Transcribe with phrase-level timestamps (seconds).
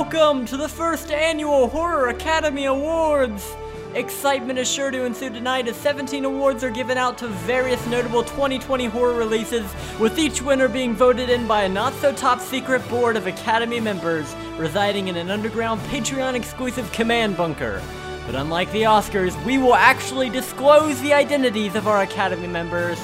[0.00, 3.54] Welcome to the first annual Horror Academy Awards!
[3.92, 8.22] Excitement is sure to ensue tonight as 17 awards are given out to various notable
[8.22, 12.80] 2020 horror releases, with each winner being voted in by a not so top secret
[12.88, 17.82] board of Academy members residing in an underground Patreon exclusive command bunker.
[18.24, 22.98] But unlike the Oscars, we will actually disclose the identities of our Academy members,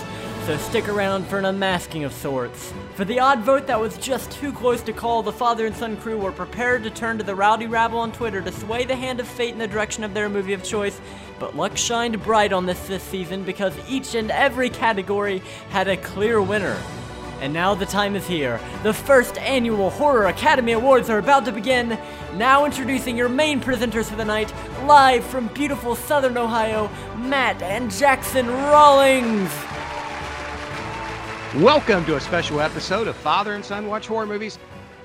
[0.47, 2.73] so stick around for an unmasking of sorts.
[2.95, 5.97] For the odd vote that was just too close to call, the father and son
[5.97, 9.19] crew were prepared to turn to the rowdy rabble on Twitter to sway the hand
[9.19, 11.01] of fate in the direction of their movie of choice,
[11.41, 15.97] but luck shined bright on this this season because each and every category had a
[15.97, 16.81] clear winner.
[17.41, 18.61] And now the time is here.
[18.85, 21.99] The first annual Horror Academy Awards are about to begin.
[22.35, 24.55] Now introducing your main presenters for the night,
[24.85, 29.51] live from beautiful Southern Ohio, Matt and Jackson Rawlings.
[31.61, 34.59] Welcome to a special episode of Father and Son Watch Horror Movies.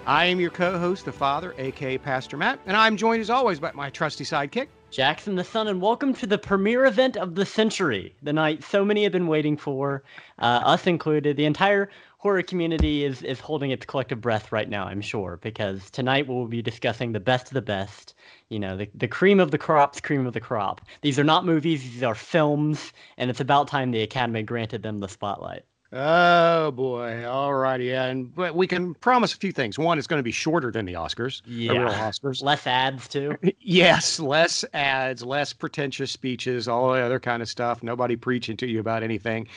[0.06, 3.58] I am your co host, the Father, aka Pastor Matt, and I'm joined as always
[3.62, 7.46] by my trusty sidekick, Jackson the Son, and welcome to the premiere event of the
[7.46, 10.04] century, the night so many have been waiting for,
[10.40, 11.38] uh, us included.
[11.38, 15.90] The entire horror community is, is holding its collective breath right now, I'm sure, because
[15.90, 18.14] tonight we'll be discussing the best of the best,
[18.50, 20.82] you know, the, the cream of the crop's cream of the crop.
[21.02, 25.00] These are not movies, these are films, and it's about time the Academy granted them
[25.00, 25.64] the spotlight.
[25.94, 27.26] Oh boy!
[27.28, 29.78] All righty, yeah, and but we can promise a few things.
[29.78, 32.42] One, it's going to be shorter than the Oscars, the real Oscars.
[32.42, 33.36] Less ads, too.
[33.60, 37.84] yes, less ads, less pretentious speeches, all the other kind of stuff.
[37.84, 39.50] Nobody preaching to you about anything.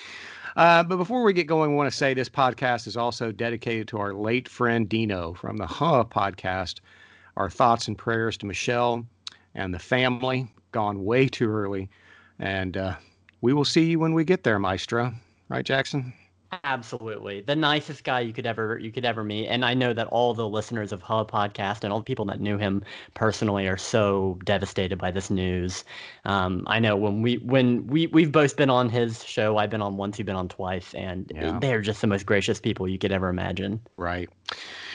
[0.57, 3.87] Uh, but before we get going, I want to say this podcast is also dedicated
[3.89, 6.81] to our late friend Dino from the Huh podcast.
[7.37, 9.07] Our thoughts and prayers to Michelle
[9.55, 10.49] and the family.
[10.73, 11.89] Gone way too early,
[12.41, 12.97] and uh,
[13.41, 15.15] we will see you when we get there, Maestro.
[15.49, 16.13] Right, Jackson?
[16.63, 20.07] Absolutely, the nicest guy you could ever you could ever meet, and I know that
[20.09, 22.85] all the listeners of Hub Podcast and all the people that knew him
[23.15, 25.85] personally are so devastated by this news.
[26.27, 29.83] Um, I know when we when we we've both been on his show, I've been
[29.83, 31.59] on once, you've been on twice, and Yeah.
[31.59, 33.81] they're just the most gracious people you could ever imagine.
[33.97, 34.29] Right.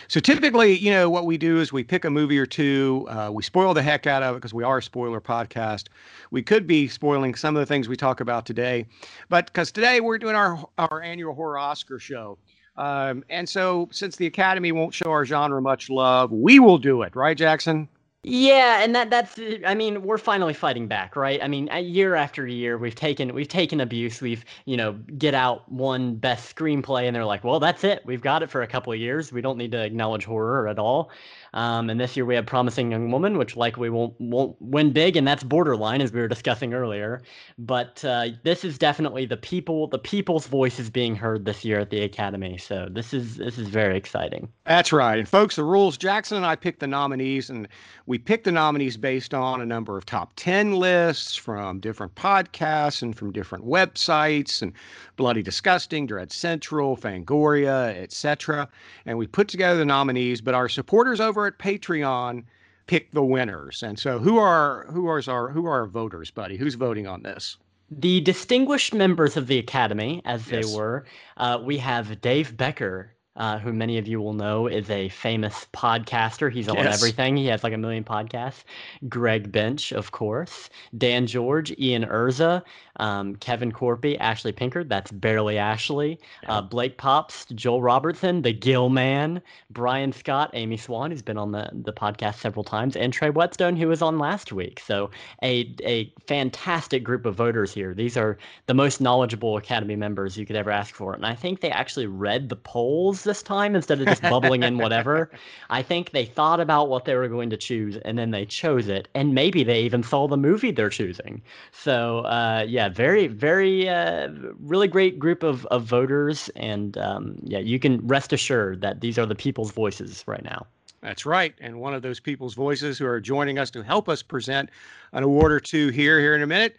[0.09, 3.05] So typically, you know, what we do is we pick a movie or two.
[3.07, 5.85] Uh, we spoil the heck out of it because we are a spoiler podcast.
[6.31, 8.87] We could be spoiling some of the things we talk about today,
[9.29, 12.39] but because today we're doing our our annual horror Oscar show.
[12.75, 17.03] Um, and so, since the Academy won't show our genre much love, we will do
[17.03, 17.87] it, right, Jackson?
[18.23, 21.41] Yeah, and that that's I mean, we're finally fighting back, right?
[21.41, 24.19] I mean, uh, year after year we've taken we've taken abuse.
[24.21, 28.01] We've, you know, get out one best screenplay and they're like, "Well, that's it.
[28.05, 29.31] We've got it for a couple of years.
[29.31, 31.11] We don't need to acknowledge horror at all."
[31.53, 35.17] Um, and this year we have Promising Young Woman, which likely won't won't win big,
[35.17, 37.21] and that's borderline as we were discussing earlier.
[37.57, 41.79] But uh, this is definitely the people the people's voice is being heard this year
[41.79, 42.57] at the Academy.
[42.57, 44.49] So this is this is very exciting.
[44.65, 45.17] That's right.
[45.17, 47.67] And folks, the rules Jackson and I picked the nominees, and
[48.05, 53.01] we picked the nominees based on a number of top 10 lists from different podcasts
[53.01, 54.73] and from different websites and
[55.19, 58.69] Bloody Disgusting, Dread Central, Fangoria, etc.
[59.05, 62.45] And we put together the nominees, but our supporters over at Patreon
[62.87, 63.83] pick the winners.
[63.83, 66.55] And so who are who are our who are our voters, buddy?
[66.55, 67.57] Who's voting on this?
[67.91, 70.73] The distinguished members of the Academy, as they Yes.
[70.73, 71.05] were,
[71.35, 75.65] uh, we have Dave Becker, uh, who many of you will know is a famous
[75.73, 76.51] podcaster.
[76.51, 76.95] He's on Yes.
[77.01, 77.35] everything.
[77.37, 78.63] He has like a million podcasts.
[79.07, 80.69] Greg Bench, of course.
[80.97, 82.61] Dan George, Ian Urza,
[82.99, 84.89] um, Kevin Corpy, Ashley Pinkard.
[84.89, 86.19] That's barely Ashley.
[86.47, 91.51] Uh, Blake Pops, Joel Robertson, the Gill Man, Brian Scott, Amy Swan, who's been on
[91.51, 94.79] the, the podcast several times, and Trey Whetstone, who was on last week.
[94.79, 95.09] So
[95.41, 97.93] a a fantastic group of voters here.
[97.93, 98.37] These are
[98.67, 102.07] the most knowledgeable Academy members you could ever ask for, and I think they actually
[102.07, 105.31] read the polls this time instead of just bubbling in whatever.
[105.69, 108.87] I think they thought about what they were going to choose, and then they chose
[108.87, 111.41] it, and maybe they even saw the movie they're choosing.
[111.71, 114.29] So uh, yeah, very very uh,
[114.59, 119.17] really great group of of voters, and um, yeah, you can rest assured that these
[119.17, 120.65] are the people's voices right now.
[121.01, 121.53] That's right.
[121.61, 124.69] And one of those people's voices who are joining us to help us present
[125.13, 126.77] an award or two here, here in a minute.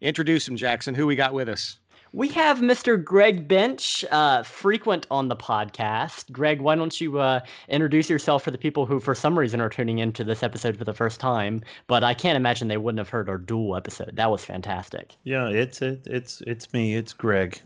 [0.00, 0.94] Introduce him, Jackson.
[0.94, 1.78] Who we got with us?
[2.14, 3.02] We have Mr.
[3.02, 6.30] Greg Bench, uh, frequent on the podcast.
[6.30, 9.70] Greg, why don't you uh, introduce yourself for the people who, for some reason, are
[9.70, 11.62] tuning into this episode for the first time?
[11.86, 14.14] But I can't imagine they wouldn't have heard our dual episode.
[14.14, 15.16] That was fantastic.
[15.24, 16.96] Yeah, it's it, it's it's me.
[16.96, 17.58] It's Greg,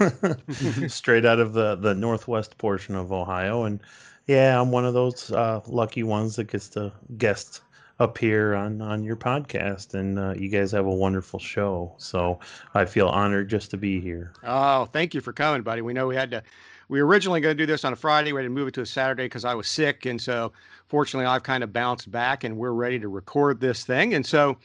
[0.88, 3.78] straight out of the the northwest portion of Ohio, and
[4.26, 7.60] yeah, I'm one of those uh, lucky ones that gets to guest
[8.02, 11.94] appear on on your podcast, and uh, you guys have a wonderful show.
[11.98, 12.40] So
[12.74, 14.32] I feel honored just to be here.
[14.44, 15.82] Oh, thank you for coming, buddy.
[15.82, 16.42] We know we had to
[16.88, 18.32] we were originally going to do this on a Friday.
[18.32, 20.52] We had to move it to a Saturday because I was sick, and so
[20.86, 24.14] fortunately, I've kind of bounced back, and we're ready to record this thing.
[24.14, 24.58] And so,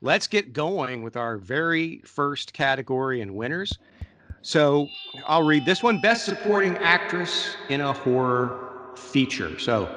[0.00, 3.78] let's get going with our very first category and winners.
[4.42, 4.88] So
[5.26, 9.58] I'll read this one: Best Supporting Actress in a Horror Feature.
[9.58, 9.88] So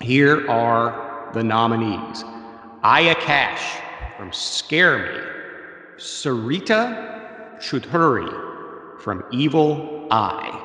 [0.00, 2.24] here are the nominees:
[2.82, 3.80] Aya Cash
[4.16, 5.20] from Scare Me,
[5.96, 10.60] Sarita Choudhury from Evil Eye,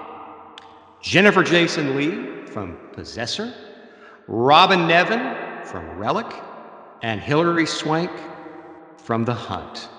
[1.02, 3.54] Jennifer Jason Leigh from Possessor,
[4.28, 6.32] Robyn Nevin from Relic,
[7.02, 8.12] and Hilary Swank
[8.98, 9.90] from The Hunt.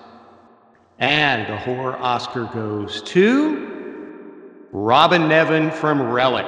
[0.99, 6.46] And the horror Oscar goes to Robyn Nevin from Relic.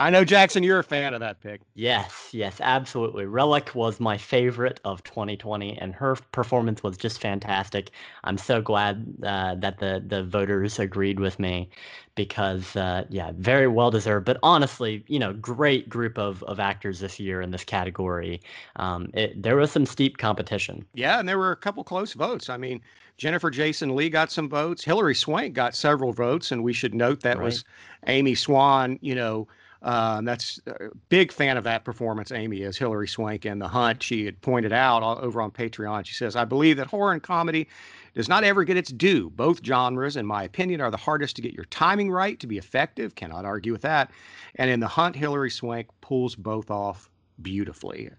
[0.00, 1.60] I know Jackson, you're a fan of that pick.
[1.74, 3.26] Yes, yes, absolutely.
[3.26, 7.90] Relic was my favorite of 2020, and her performance was just fantastic.
[8.24, 11.68] I'm so glad uh, that the the voters agreed with me,
[12.14, 14.24] because uh, yeah, very well deserved.
[14.24, 18.40] But honestly, you know, great group of of actors this year in this category.
[18.76, 20.86] Um, it, there was some steep competition.
[20.94, 22.48] Yeah, and there were a couple close votes.
[22.48, 22.80] I mean,
[23.18, 24.82] Jennifer Jason Leigh got some votes.
[24.82, 27.44] Hilary Swank got several votes, and we should note that right.
[27.44, 27.66] was
[28.06, 28.98] Amy Swan.
[29.02, 29.46] You know
[29.82, 32.32] um, that's a big fan of that performance.
[32.32, 34.02] Amy is Hilary Swank in The Hunt.
[34.02, 36.04] She had pointed out over on Patreon.
[36.04, 37.66] She says, "I believe that horror and comedy
[38.14, 39.30] does not ever get its due.
[39.30, 42.58] Both genres, in my opinion, are the hardest to get your timing right to be
[42.58, 43.14] effective.
[43.14, 44.10] Cannot argue with that.
[44.56, 47.08] And in The Hunt, Hilary Swank pulls both off
[47.40, 48.10] beautifully.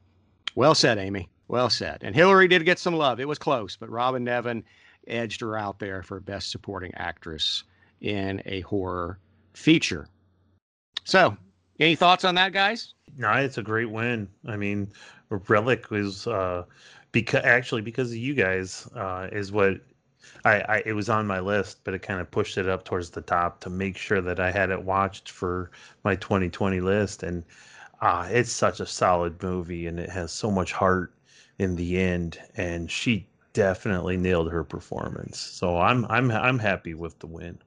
[0.56, 1.30] Well said, Amy.
[1.48, 2.00] Well said.
[2.02, 3.20] And Hilary did get some love.
[3.20, 4.64] It was close, but Robyn Nevin
[5.08, 7.64] edged her out there for Best Supporting Actress
[8.00, 9.20] in a horror
[9.54, 10.08] feature.
[11.04, 11.36] So
[11.82, 12.94] any thoughts on that, guys?
[13.18, 14.30] No, it's a great win.
[14.48, 14.92] I mean,
[15.30, 16.64] Relic was uh,
[17.12, 19.82] because actually because of you guys uh, is what
[20.46, 23.10] I, I it was on my list, but it kind of pushed it up towards
[23.10, 25.72] the top to make sure that I had it watched for
[26.04, 27.24] my 2020 list.
[27.24, 27.44] And
[28.02, 31.14] uh, it's such a solid movie, and it has so much heart
[31.60, 32.40] in the end.
[32.56, 35.40] And she definitely nailed her performance.
[35.40, 37.60] So I'm I'm I'm happy with the win.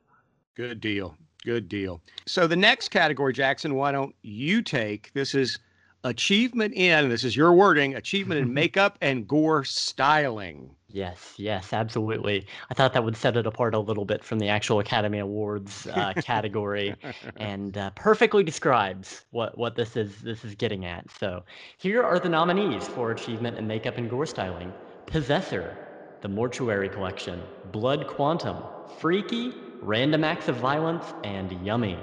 [0.55, 1.17] Good deal.
[1.45, 2.01] Good deal.
[2.27, 5.13] So the next category, Jackson, why don't you take?
[5.13, 5.59] This is
[6.03, 10.71] achievement in, this is your wording, achievement in makeup and gore styling.
[10.89, 12.47] Yes, yes, absolutely.
[12.71, 15.89] I thought that would set it apart a little bit from the actual Academy Awards
[15.89, 16.95] uh, category,
[17.37, 21.11] and uh, perfectly describes what what this is this is getting at.
[21.19, 21.43] So
[21.79, 24.73] here are the nominees for achievement in makeup and gore styling:
[25.07, 25.77] Possessor,
[26.21, 27.43] The Mortuary Collection,
[27.73, 28.59] Blood Quantum,
[29.01, 29.53] Freaky,
[29.85, 31.99] Random Acts of Violence, and Yummy.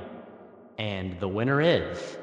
[0.77, 2.17] And the winner is.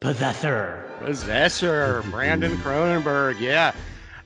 [0.00, 0.90] Possessor.
[1.00, 3.38] Possessor, Brandon Cronenberg.
[3.38, 3.74] Yeah.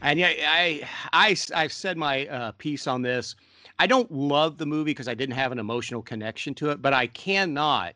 [0.01, 3.35] And yeah, I, I, I've said my uh, piece on this.
[3.81, 6.93] I don't love the movie because I didn't have an emotional connection to it, but
[6.93, 7.95] I cannot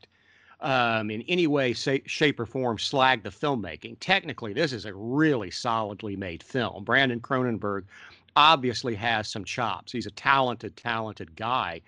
[0.60, 3.98] um, in any way, say, shape, or form slag the filmmaking.
[4.00, 6.82] Technically, this is a really solidly made film.
[6.82, 7.84] Brandon Cronenberg
[8.36, 9.92] obviously has some chops.
[9.92, 11.82] He's a talented, talented guy.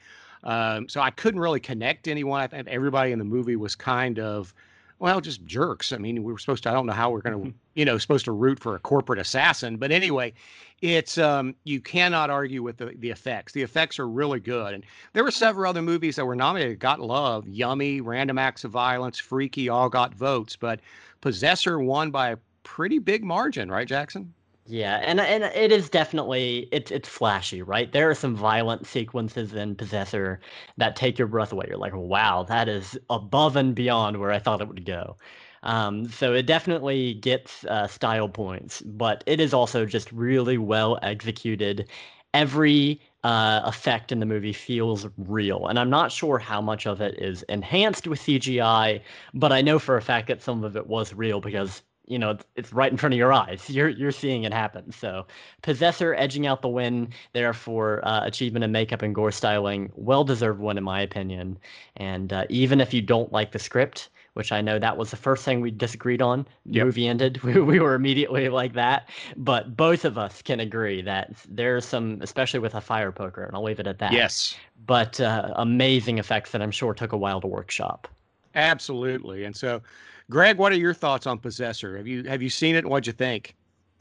[0.44, 2.40] Um, so I couldn't really connect anyone.
[2.40, 4.54] I think everybody in the movie was kind of,
[4.98, 5.92] well, just jerks.
[5.92, 7.98] I mean, we were supposed to, I don't know how we're going to, you know,
[7.98, 9.76] supposed to root for a corporate assassin.
[9.76, 10.34] But anyway,
[10.80, 13.52] it's, um, you cannot argue with the, the effects.
[13.52, 14.74] The effects are really good.
[14.74, 17.48] And there were several other movies that were nominated, got love.
[17.48, 20.54] Yummy, Random Acts of Violence, Freaky, all got votes.
[20.54, 20.80] But
[21.20, 24.32] Possessor won by a pretty big margin, right, Jackson?
[24.68, 27.90] Yeah, and and it is definitely it's it's flashy, right?
[27.92, 30.40] There are some violent sequences in Possessor
[30.76, 31.66] that take your breath away.
[31.68, 35.16] You're like, wow, that is above and beyond where I thought it would go.
[35.62, 40.98] Um, so it definitely gets uh, style points, but it is also just really well
[41.02, 41.88] executed.
[42.34, 47.00] Every uh, effect in the movie feels real, and I'm not sure how much of
[47.00, 49.00] it is enhanced with CGI,
[49.32, 52.36] but I know for a fact that some of it was real because you know
[52.54, 53.68] it's right in front of your eyes.
[53.76, 54.92] You're you're seeing it happen.
[54.92, 55.26] So
[55.62, 60.24] possessor edging out the win there for uh, achievement in makeup and gore styling well
[60.24, 61.58] deserved one in my opinion.
[61.96, 65.16] And uh, even if you don't like the script which i know that was the
[65.16, 66.84] first thing we disagreed on yep.
[66.84, 69.08] movie ended we, we were immediately like that.
[69.34, 73.56] But both of us can agree that there's some especially with a fire poker and
[73.56, 74.54] i'll leave it at that yes.
[74.84, 78.08] but uh, amazing effects that i'm sure took a while to workshop.
[78.56, 79.44] Absolutely.
[79.44, 79.82] And so
[80.30, 81.96] Greg, what are your thoughts on Possessor?
[81.96, 82.84] Have you have you seen it?
[82.84, 83.54] What'd you think?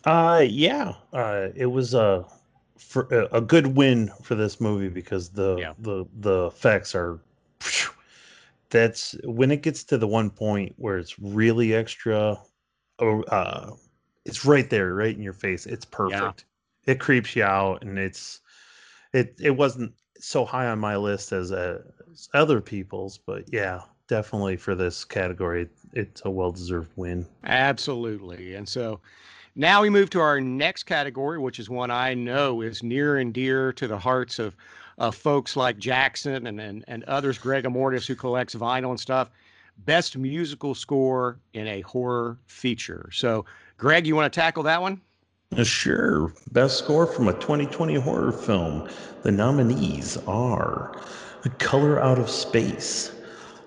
[0.05, 2.25] Uh, yeah, uh, it was a
[2.77, 5.73] for a good win for this movie because the yeah.
[5.79, 7.19] the the effects are.
[8.71, 12.37] That's when it gets to the one point where it's really extra.
[12.99, 13.71] Uh,
[14.25, 15.65] it's right there, right in your face.
[15.65, 16.45] It's perfect.
[16.85, 16.93] Yeah.
[16.93, 18.41] It creeps you out, and it's
[19.13, 19.93] it it wasn't
[20.25, 25.05] so high on my list as, uh, as other people's, but yeah, definitely for this
[25.05, 27.25] category, it's a well-deserved win.
[27.43, 28.99] Absolutely, and so
[29.55, 33.33] now we move to our next category, which is one I know is near and
[33.33, 34.55] dear to the hearts of,
[34.97, 39.29] of folks like Jackson and, and, and others, Greg Immortus, who collects vinyl and stuff.
[39.79, 43.09] Best musical score in a horror feature.
[43.11, 43.45] So,
[43.77, 45.01] Greg, you want to tackle that one?
[45.63, 46.33] Sure.
[46.51, 48.89] Best score from a 2020 horror film.
[49.23, 50.99] The nominees are
[51.59, 53.11] Color Out of Space,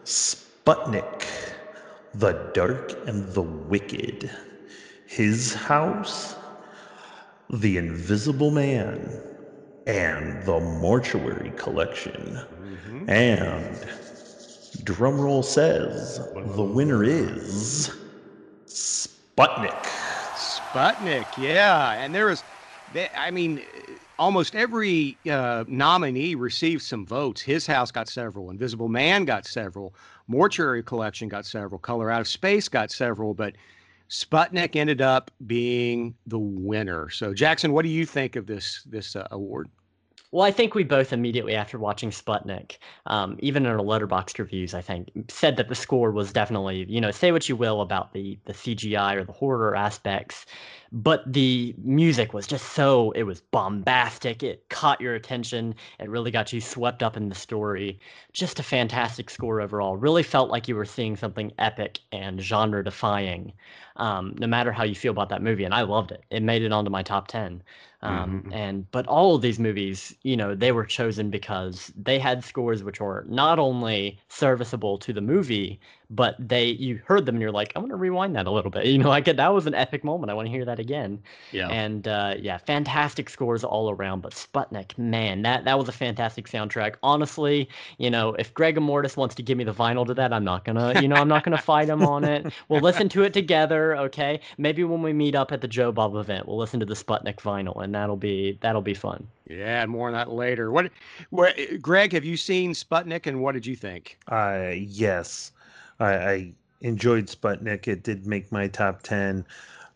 [0.05, 1.27] Sputnik,
[2.15, 4.31] The Dark and the Wicked,
[5.07, 6.37] his House,
[7.49, 9.23] The Invisible Man,
[9.87, 12.41] and The Mortuary Collection.
[12.53, 13.09] Mm-hmm.
[13.11, 13.77] And
[14.85, 17.91] drumroll says the winner is
[18.67, 19.98] Sputnik.
[20.73, 21.93] Sputnik, yeah.
[21.93, 22.43] And there was,
[23.17, 23.63] I mean,
[24.19, 27.41] almost every uh, nominee received some votes.
[27.41, 28.51] His House got several.
[28.51, 29.95] Invisible Man got several.
[30.27, 31.79] Mortuary Collection got several.
[31.79, 33.33] Color Out of Space got several.
[33.33, 33.55] But
[34.11, 37.09] Sputnik ended up being the winner.
[37.11, 39.69] So Jackson, what do you think of this this uh, award?
[40.31, 44.75] Well, I think we both immediately after watching Sputnik, um, even in our Letterboxd reviews,
[44.75, 48.13] I think said that the score was definitely, you know, say what you will about
[48.13, 50.45] the the CGI or the horror aspects,
[50.93, 54.43] but the music was just so it was bombastic.
[54.43, 55.75] It caught your attention.
[55.99, 57.99] It really got you swept up in the story.
[58.35, 59.97] Just a fantastic score overall.
[59.97, 63.55] Really felt like you were seeing something epic and genre defying.
[63.97, 66.23] Um, no matter how you feel about that movie, and I loved it.
[66.31, 67.63] It made it onto my top ten.
[68.01, 68.53] Um, mm-hmm.
[68.53, 72.85] And but all of these movies, you know, they were chosen because they had scores
[72.85, 77.53] which were not only serviceable to the movie, but they you heard them and you're
[77.53, 78.87] like, I want to rewind that a little bit.
[78.99, 80.31] You know, like that was an epic moment.
[80.31, 81.23] I want to hear that again.
[81.53, 81.69] Yeah.
[81.69, 84.23] And uh, yeah, fantastic scores all around.
[84.23, 86.95] But Sputnik, man, that that was a fantastic soundtrack.
[87.03, 90.43] Honestly, you know, if Greg Immortus wants to give me the vinyl to that, I'm
[90.45, 92.51] not gonna, you know, I'm not gonna fight him on it.
[92.69, 94.41] We'll listen to it together, okay?
[94.57, 97.37] Maybe when we meet up at the Joe Bob event, we'll listen to the Sputnik
[97.37, 99.29] vinyl, and that'll be that'll be fun.
[99.49, 100.71] Yeah, more on that later.
[100.71, 100.91] What,
[101.31, 102.13] what, Greg?
[102.13, 104.19] Have you seen Sputnik, and what did you think?
[104.29, 105.53] Uh, yes.
[106.01, 107.89] I, I enjoyed Sputnik.
[107.89, 109.45] It did make my top ten,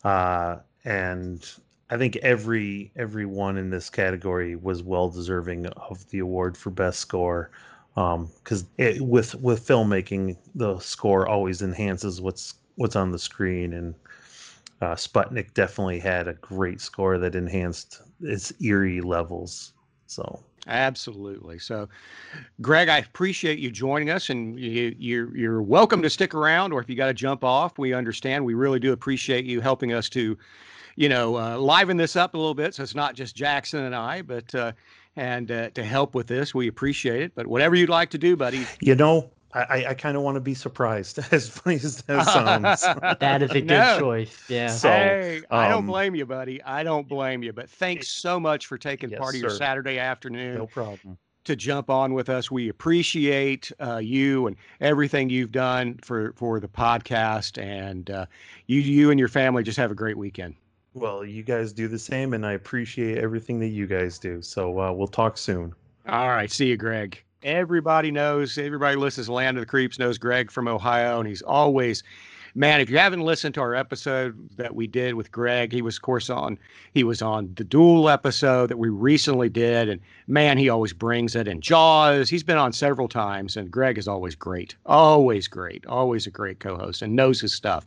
[0.04, 1.49] uh, and
[1.90, 2.90] I think every
[3.26, 7.50] one in this category was well deserving of the award for best score.
[7.94, 13.94] Because um, with with filmmaking, the score always enhances what's what's on the screen, and
[14.80, 19.75] uh, Sputnik definitely had a great score that enhanced its eerie levels.
[20.06, 21.59] So Absolutely.
[21.59, 21.88] So,
[22.61, 26.81] Greg, I appreciate you joining us, and you, you're you're welcome to stick around, or
[26.81, 28.45] if you got to jump off, we understand.
[28.45, 30.38] We really do appreciate you helping us to,
[30.95, 33.95] you know, uh, liven this up a little bit, so it's not just Jackson and
[33.95, 34.73] I, but uh,
[35.16, 37.35] and uh, to help with this, we appreciate it.
[37.35, 38.64] But whatever you'd like to do, buddy.
[38.81, 42.82] You know, I, I kind of want to be surprised, as funny as that sounds.
[43.21, 43.99] that is a good no.
[43.99, 44.42] choice.
[44.49, 44.68] Yeah.
[44.68, 46.62] So, hey, um, I don't um, blame you, buddy.
[46.62, 47.52] I don't blame you.
[47.52, 49.56] But thanks so much for taking yes, part of your sir.
[49.56, 50.56] Saturday afternoon.
[50.56, 51.18] No problem.
[51.44, 56.61] To jump on with us, we appreciate uh, you and everything you've done for for
[56.61, 58.26] the podcast, and uh,
[58.68, 60.54] you you and your family just have a great weekend.
[60.94, 64.40] Well, you guys do the same, and I appreciate everything that you guys do.
[64.40, 65.75] So uh, we'll talk soon.
[66.06, 66.50] All right.
[66.50, 70.68] See you, Greg everybody knows, everybody listens to Land of the Creeps knows Greg from
[70.68, 72.02] Ohio, and he's always,
[72.54, 72.80] man.
[72.80, 76.02] If you haven't listened to our episode that we did with Greg, he was of
[76.02, 76.58] course on,
[76.94, 81.34] he was on the Duel episode that we recently did, and man, he always brings
[81.34, 81.49] it.
[81.49, 86.26] And Jaws, he's been on several times, and Greg is always great, always great, always
[86.26, 87.84] a great co-host, and knows his stuff.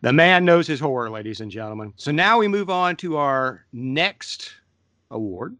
[0.00, 1.92] The man knows his horror, ladies and gentlemen.
[1.96, 4.54] So now we move on to our next
[5.10, 5.56] award,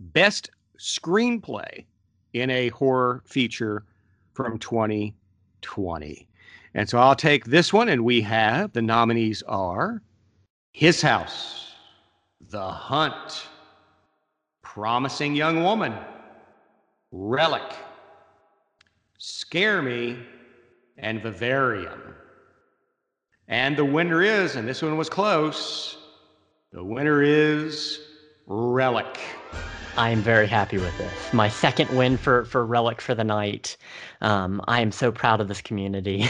[0.00, 1.84] Best Screenplay
[2.32, 3.84] in a horror feature
[4.32, 6.26] from 2020.
[6.74, 10.02] And so I'll take this one, and we have the nominees are
[10.72, 11.74] His House,
[12.50, 13.48] The Hunt,
[14.62, 15.92] Promising Young Woman,
[17.10, 17.74] Relic,
[19.18, 20.16] Scare Me,
[20.96, 22.14] and Vivarium.
[23.48, 25.96] And the winner is, and this one was close,
[26.72, 27.98] the winner is
[28.46, 29.18] Relic.
[29.96, 31.32] I am very happy with this.
[31.34, 33.76] My second win for for Relic for the night.
[34.22, 36.26] Um, I am so proud of this community.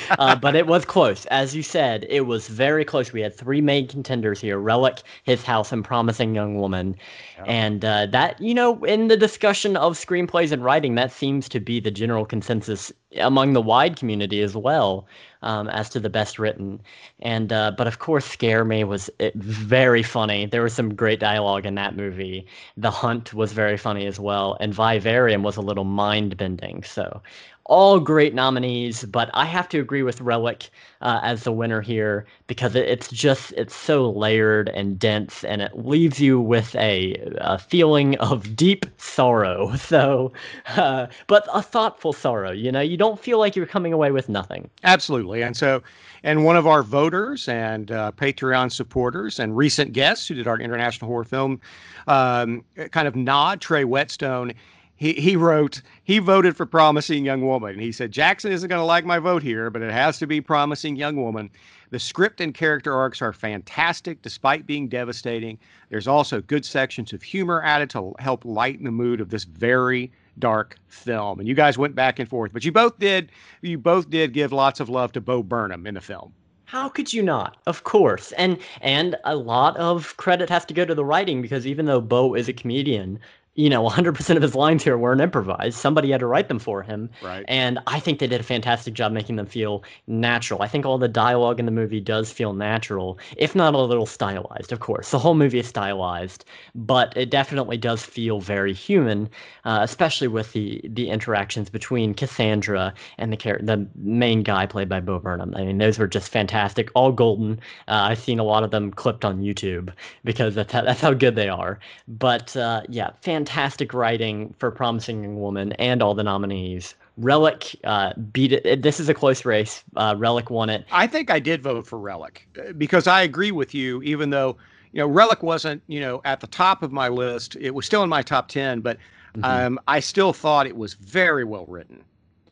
[0.18, 2.06] uh, but it was close, as you said.
[2.10, 3.12] It was very close.
[3.12, 6.96] We had three main contenders here: Relic, His House, and Promising Young Woman.
[7.38, 7.44] Yeah.
[7.44, 11.60] And uh, that, you know, in the discussion of screenplays and writing, that seems to
[11.60, 15.06] be the general consensus among the wide community as well
[15.42, 16.80] um, as to the best written.
[17.20, 20.46] And uh, but of course, Scare Me was eh, very funny.
[20.46, 22.46] There was some great dialogue in that movie.
[22.76, 26.82] The Hunt was very funny as well, and Vivarium was a little mind bending.
[26.82, 27.22] So
[27.68, 30.70] all great nominees, but I have to agree with Relic
[31.02, 35.62] uh, as the winner here because it, it's just it's so layered and dense, and
[35.62, 39.72] it leaves you with a, a feeling of deep sorrow.
[39.88, 40.32] So,
[40.76, 42.50] uh, but a thoughtful sorrow.
[42.50, 44.68] You know, you don't feel like you're coming away with nothing.
[44.84, 45.82] Absolutely, and so
[46.22, 50.58] and one of our voters and uh, Patreon supporters and recent guests who did our
[50.58, 51.60] international horror film
[52.06, 54.52] um, kind of nod, Trey Whetstone
[54.98, 57.78] he, he wrote, he voted for Promising Young Woman.
[57.78, 60.40] He said, Jackson isn't going to like my vote here, but it has to be
[60.40, 61.50] Promising Young Woman.
[61.90, 65.56] The script and character arcs are fantastic despite being devastating.
[65.88, 70.10] There's also good sections of humor added to help lighten the mood of this very
[70.40, 71.38] dark film.
[71.38, 73.30] And you guys went back and forth, but you both did
[73.62, 76.34] you both did give lots of love to Bo Burnham in the film.
[76.68, 77.56] How could you not?
[77.66, 78.32] Of course.
[78.32, 82.02] And and a lot of credit has to go to the writing because even though
[82.02, 83.18] Bo is a comedian,
[83.58, 85.76] you know, 100% of his lines here weren't improvised.
[85.76, 87.10] Somebody had to write them for him.
[87.20, 87.44] Right.
[87.48, 90.62] And I think they did a fantastic job making them feel natural.
[90.62, 94.06] I think all the dialogue in the movie does feel natural, if not a little
[94.06, 95.10] stylized, of course.
[95.10, 96.44] The whole movie is stylized,
[96.76, 99.28] but it definitely does feel very human,
[99.64, 104.88] uh, especially with the the interactions between Cassandra and the char- the main guy played
[104.88, 105.52] by Bo Burnham.
[105.56, 107.58] I mean, those were just fantastic, all golden.
[107.88, 111.12] Uh, I've seen a lot of them clipped on YouTube because that's how, that's how
[111.12, 111.80] good they are.
[112.06, 116.94] But uh, yeah, fantastic fantastic writing for Promising Young Woman and all the nominees.
[117.16, 118.82] Relic uh, beat it.
[118.82, 119.82] This is a close race.
[119.96, 120.84] Uh, Relic won it.
[120.92, 124.56] I think I did vote for Relic uh, because I agree with you, even though
[124.92, 127.56] you know Relic wasn't you know at the top of my list.
[127.58, 128.98] It was still in my top ten, but
[129.34, 129.44] mm-hmm.
[129.44, 132.04] um, I still thought it was very well written.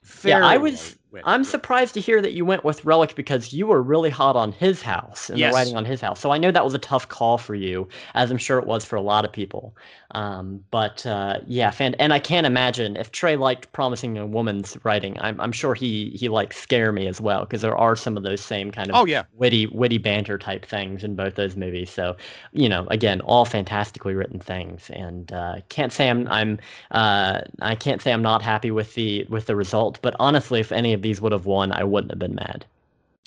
[0.02, 0.96] Very yeah, I was.
[1.12, 4.36] Well I'm surprised to hear that you went with Relic because you were really hot
[4.36, 5.52] on his house and yes.
[5.52, 6.20] the writing on his house.
[6.20, 8.84] So I know that was a tough call for you, as I'm sure it was
[8.84, 9.74] for a lot of people.
[10.12, 14.76] Um, but uh, yeah, fan, and I can't imagine if Trey liked Promising a Woman's
[14.84, 15.18] writing.
[15.20, 18.22] I'm, I'm sure he he liked Scare Me as well because there are some of
[18.22, 21.90] those same kind of oh yeah witty witty banter type things in both those movies.
[21.90, 22.16] So
[22.52, 26.58] you know, again, all fantastically written things, and uh, can't say I'm I'm
[26.92, 29.98] uh, I can't say I'm not happy with the with the result.
[30.02, 32.66] But honestly, if any of these would have won, I wouldn't have been mad.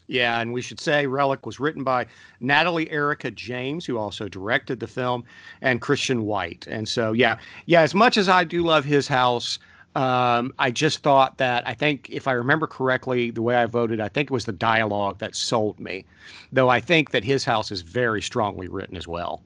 [0.07, 2.07] Yeah, and we should say Relic was written by
[2.39, 5.23] Natalie Erica James, who also directed the film,
[5.61, 6.65] and Christian White.
[6.67, 7.81] And so, yeah, yeah.
[7.81, 9.59] As much as I do love his house,
[9.95, 13.99] um, I just thought that I think if I remember correctly, the way I voted,
[13.99, 16.05] I think it was the dialogue that sold me.
[16.51, 19.43] Though I think that his house is very strongly written as well.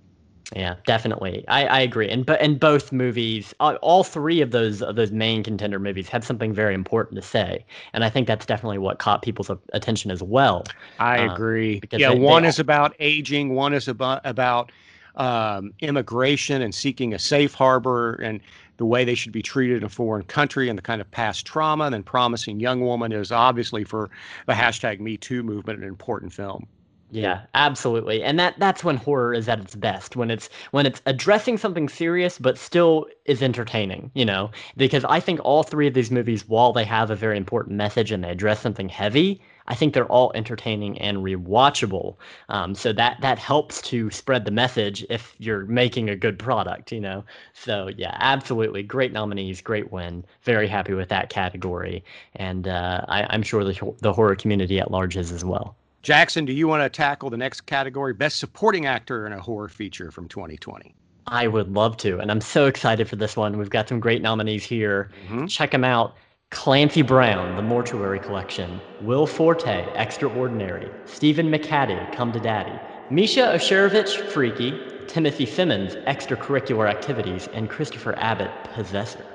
[0.55, 1.45] Yeah, definitely.
[1.47, 2.09] I, I agree.
[2.09, 6.23] And but in both movies, all three of those of those main contender movies had
[6.23, 10.21] something very important to say, and I think that's definitely what caught people's attention as
[10.21, 10.65] well.
[10.99, 11.81] I um, agree.
[11.91, 12.63] Yeah, they, one they is all...
[12.63, 14.71] about aging, one is about about
[15.15, 18.41] um, immigration and seeking a safe harbor, and
[18.77, 21.45] the way they should be treated in a foreign country and the kind of past
[21.45, 21.85] trauma.
[21.85, 24.09] And then Promising Young Woman is obviously for
[24.45, 26.67] the hashtag Me Too movement an important film.
[27.15, 28.23] Yeah, absolutely.
[28.23, 31.87] And that that's when horror is at its best, when it's when it's addressing something
[31.87, 34.49] serious but still is entertaining, you know?
[34.77, 38.11] Because I think all three of these movies while they have a very important message
[38.11, 42.15] and they address something heavy, I think they're all entertaining and rewatchable.
[42.49, 46.91] Um, so that that helps to spread the message if you're making a good product,
[46.91, 47.23] you know.
[47.53, 50.25] So yeah, absolutely, great nominees, great win.
[50.41, 52.03] Very happy with that category,
[52.37, 55.75] and uh, I, I'm sure the the horror community at large is as well.
[56.03, 59.69] Jackson, do you want to tackle the next category, Best Supporting Actor in a Horror
[59.69, 60.93] Feature from 2020?
[61.27, 63.57] I would love to, and I'm so excited for this one.
[63.57, 65.09] We've got some great nominees here.
[65.27, 65.45] Mm-hmm.
[65.45, 66.15] Check them out.
[66.51, 72.77] Clancy Brown, The Mortuary Collection, Will Forte, Extraordinary, Stephen McHattie, Come to Daddy,
[73.09, 79.25] Misha Osherovich, Freaky, Timothy Simons, Extracurricular Activities, and Christopher Abbott, Possessor.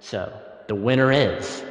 [0.00, 0.32] So,
[0.68, 1.62] the winner is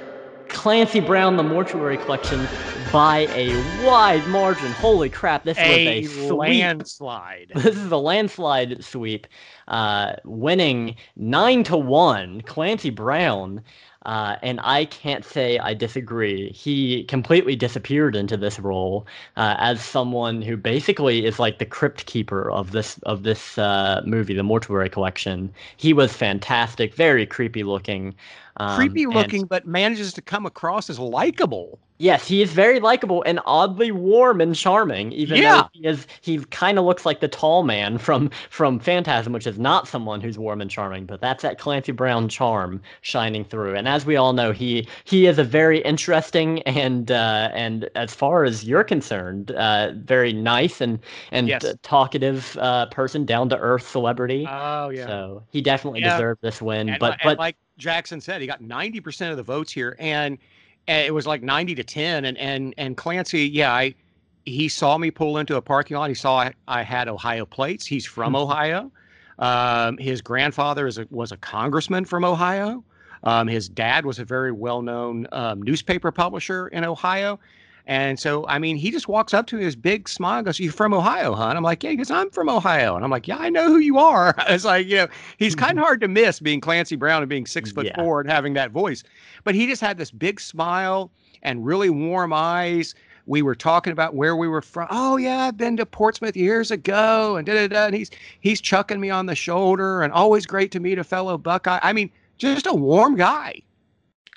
[0.49, 2.47] Clancy Brown, The Mortuary Collection,
[2.91, 3.55] by a
[3.85, 4.71] wide margin.
[4.73, 5.43] Holy crap!
[5.43, 7.51] This a was a landslide.
[7.55, 9.27] This is a landslide sweep,
[9.67, 12.41] uh, winning nine to one.
[12.41, 13.61] Clancy Brown.
[14.07, 16.49] Uh, and I can't say I disagree.
[16.53, 22.05] He completely disappeared into this role uh, as someone who basically is like the crypt
[22.05, 25.53] keeper of this of this uh, movie, the Mortuary Collection.
[25.75, 28.15] He was fantastic, very creepy looking.
[28.55, 31.77] Um, creepy looking, and, but manages to come across as likable.
[31.99, 35.11] Yes, he is very likable and oddly warm and charming.
[35.13, 35.63] Even Yeah.
[35.63, 39.47] though he is, he kind of looks like the tall man from from Phantasm, which
[39.47, 43.75] is not someone who's warm and charming, but that's that Clancy Brown charm shining through.
[43.75, 48.13] And as we all know, he he is a very interesting and uh, and as
[48.13, 50.99] far as you're concerned, uh, very nice and
[51.31, 51.63] and Yes.
[51.65, 54.45] uh, talkative uh, person, down to earth celebrity.
[54.47, 55.07] Oh yeah.
[55.07, 56.11] So he definitely Yeah.
[56.11, 56.89] deserved this win.
[56.89, 59.95] and, but li- but like Jackson said, he got ninety percent of the votes here,
[59.99, 60.37] and,
[60.87, 62.25] and it was like ninety to ten.
[62.25, 63.95] And and and Clancy, yeah, I
[64.45, 66.09] he saw me pull into a parking lot.
[66.09, 67.85] He saw I, I had Ohio plates.
[67.85, 68.91] He's from Ohio.
[69.39, 72.83] Um, his grandfather is a, was a congressman from Ohio.
[73.23, 77.39] Um, his dad was a very well-known um, newspaper publisher in Ohio.
[77.87, 80.59] And so, I mean, he just walks up to me, his big smile, and goes,
[80.59, 83.09] "You from Ohio, huh?" And I'm like, "Yeah." He goes, "I'm from Ohio," and I'm
[83.09, 85.65] like, "Yeah, I know who you are." It's like, you know, he's mm-hmm.
[85.65, 87.95] kind of hard to miss being Clancy Brown and being six foot Yeah.
[87.95, 89.03] four and having that voice.
[89.45, 91.11] But he just had this big smile
[91.43, 92.93] and really warm eyes.
[93.25, 94.87] We were talking about where we were from.
[94.89, 97.85] Oh yeah, I've been to Portsmouth years ago, and da da da.
[97.85, 101.37] And he's he's chucking me on the shoulder, and always great to meet a fellow
[101.37, 101.79] Buckeye.
[101.81, 103.61] I mean, just a warm guy.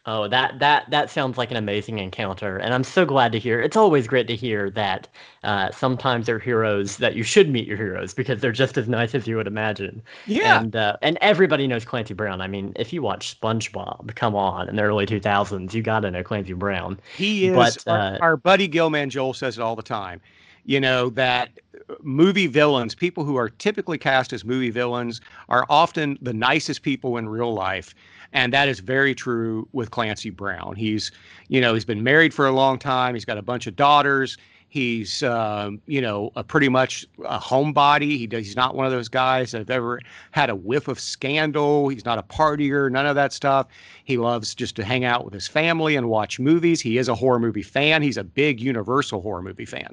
[0.07, 3.61] Oh, that that that sounds like an amazing encounter, and I'm so glad to hear.
[3.61, 5.09] It's always great to hear that
[5.45, 9.15] uh, sometimes they're heroes that you should meet your heroes because they're just as nice
[9.15, 10.03] as you would imagine.
[10.25, 12.41] Yeah, And uh, and everybody knows Clancy Brown.
[12.41, 16.23] I mean, if you watch SpongeBob, come on, in the early 2000s, you gotta know
[16.23, 16.99] Clancy Brown.
[17.13, 17.77] He is.
[17.77, 20.21] But, our, uh, our buddy Gilman Joel says it all the time.
[20.65, 21.51] You know that
[21.89, 26.83] uh, movie villains, people who are typically cast as movie villains, are often the nicest
[26.83, 27.95] people in real life,
[28.33, 30.77] and that is very true with Clancy Brown.
[30.77, 31.11] He's,
[31.49, 33.15] you know, he's been married for a long time.
[33.15, 34.37] He's got a bunch of daughters.
[34.69, 38.17] He's, um, you know, a pretty much a homebody.
[38.17, 39.99] He does, he's not one of those guys that have ever
[40.31, 41.89] had a whiff of scandal.
[41.89, 43.67] He's not a partier, none of that stuff.
[44.05, 46.81] He loves just to hang out with his family and watch movies.
[46.81, 48.01] He is a horror movie fan.
[48.01, 49.93] He's a big Universal horror movie fan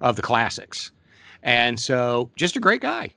[0.00, 0.90] of the classics.
[1.42, 3.10] And so just a great guy.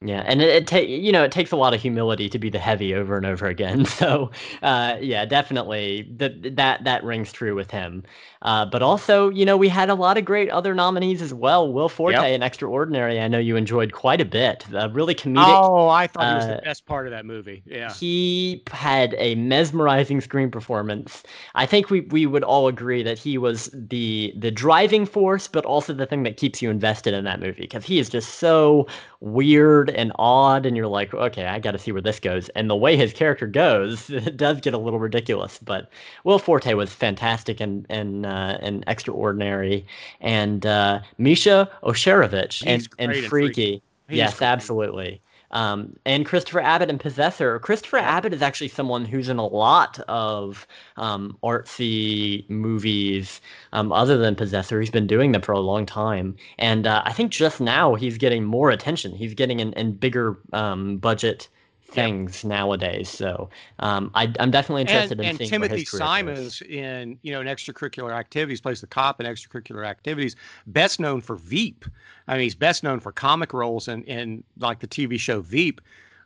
[0.00, 2.50] Yeah, and it, it take you know it takes a lot of humility to be
[2.50, 3.84] the heavy over and over again.
[3.98, 4.30] So
[4.62, 8.04] uh, yeah, definitely that that that rings true with him.
[8.42, 11.72] Uh, but also, you know, we had a lot of great other nominees as well.
[11.72, 12.24] Will Forte Yep.
[12.24, 14.64] and Extraordinary, I know you enjoyed quite a bit.
[14.72, 15.44] Uh, really comedic.
[15.60, 17.62] Oh, I thought he was uh, the best part of that movie.
[17.66, 17.92] Yeah.
[17.92, 21.22] He had a mesmerizing screen performance.
[21.54, 25.64] I think we, we would all agree that he was the the driving force, but
[25.64, 28.86] also the thing that keeps you invested in that movie because he is just so
[29.20, 32.48] weird and odd, and you're like, okay, I got to see where this goes.
[32.50, 35.58] And the way his character goes, it does get a little ridiculous.
[35.58, 35.90] But
[36.24, 39.86] Will Forte was fantastic and and uh, and extraordinary,
[40.20, 43.28] and uh, Misha Osherovich and and Freaky.
[43.28, 43.82] Freaky.
[44.10, 45.20] Yes, absolutely.
[45.50, 47.58] Um, and Christopher Abbott and Possessor.
[47.58, 53.40] Christopher Abbott is actually someone who's in a lot of um, artsy movies
[53.72, 54.80] um, other than Possessor.
[54.80, 56.36] He's been doing them for a long time.
[56.58, 59.14] And uh, I think just now he's getting more attention.
[59.14, 61.48] He's getting in, in bigger um, budget
[61.90, 63.08] things nowadays.
[63.08, 63.48] So
[63.78, 66.08] um, I, I'm definitely interested and, in and seeing Timothy career goes.
[66.08, 70.36] Simons in you know in extracurricular activities plays the cop in extracurricular activities.
[70.66, 71.84] Best known for Veep.
[72.26, 75.80] I mean, he's best known for comic roles in in like the TV show Veep,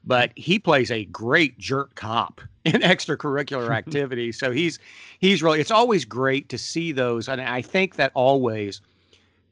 [0.04, 4.38] but he plays a great jerk cop in extracurricular activities.
[4.38, 4.78] So he's
[5.20, 5.60] he's really.
[5.60, 8.80] It's always great to see those, and I think that always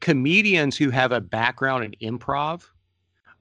[0.01, 2.63] comedians who have a background in improv.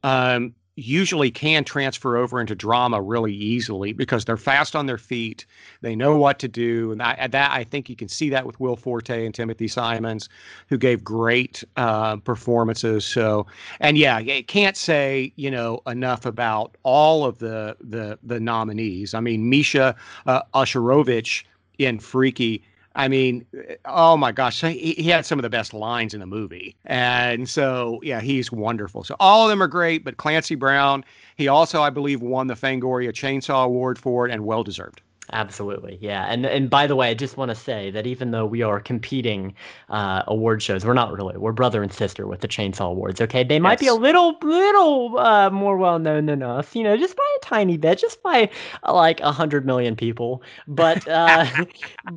[0.02, 5.46] Um, usually can transfer over into drama really easily because they're fast on their feet.
[5.80, 8.58] They know what to do, and I, that I think you can see that with
[8.60, 10.28] Will Forte and Timothy Simons,
[10.68, 13.04] who gave great uh, performances.
[13.04, 13.46] So,
[13.80, 19.14] and yeah, I can't say you know enough about all of the the the nominees.
[19.14, 19.94] I mean, Misha
[20.26, 21.44] uh, Osherovich
[21.78, 22.62] in Freaky.
[22.96, 23.46] I mean,
[23.84, 26.76] oh my gosh, he, he had some of the best lines in the movie.
[26.84, 29.04] And so, yeah, he's wonderful.
[29.04, 31.04] So all of them are great, but Clancy Brown,
[31.36, 35.02] he also, I believe, won the Fangoria Chainsaw Award for it and well deserved.
[35.32, 36.24] Absolutely, yeah.
[36.24, 38.80] And and by the way, I just want to say that even though we are
[38.80, 39.54] competing
[39.88, 41.36] uh, award shows, we're not really.
[41.36, 43.20] We're brother and sister with the Chainsaw Awards.
[43.20, 46.96] Okay, they might be a little little uh, more well known than us, you know,
[46.96, 48.50] just by a tiny bit, just by
[48.82, 50.42] uh, like a hundred million people.
[50.66, 51.46] But uh,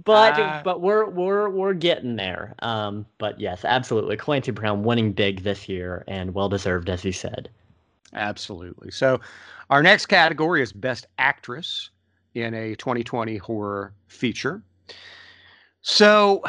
[0.04, 2.56] but but we're we're we're getting there.
[2.60, 7.12] Um, but yes, absolutely, Clancy Brown winning big this year and well deserved, as you
[7.12, 7.50] said.
[8.14, 8.92] Absolutely.
[8.92, 9.20] So
[9.70, 11.90] our next category is Best Actress
[12.36, 14.64] in a 2020 horror feature.
[15.82, 16.42] So,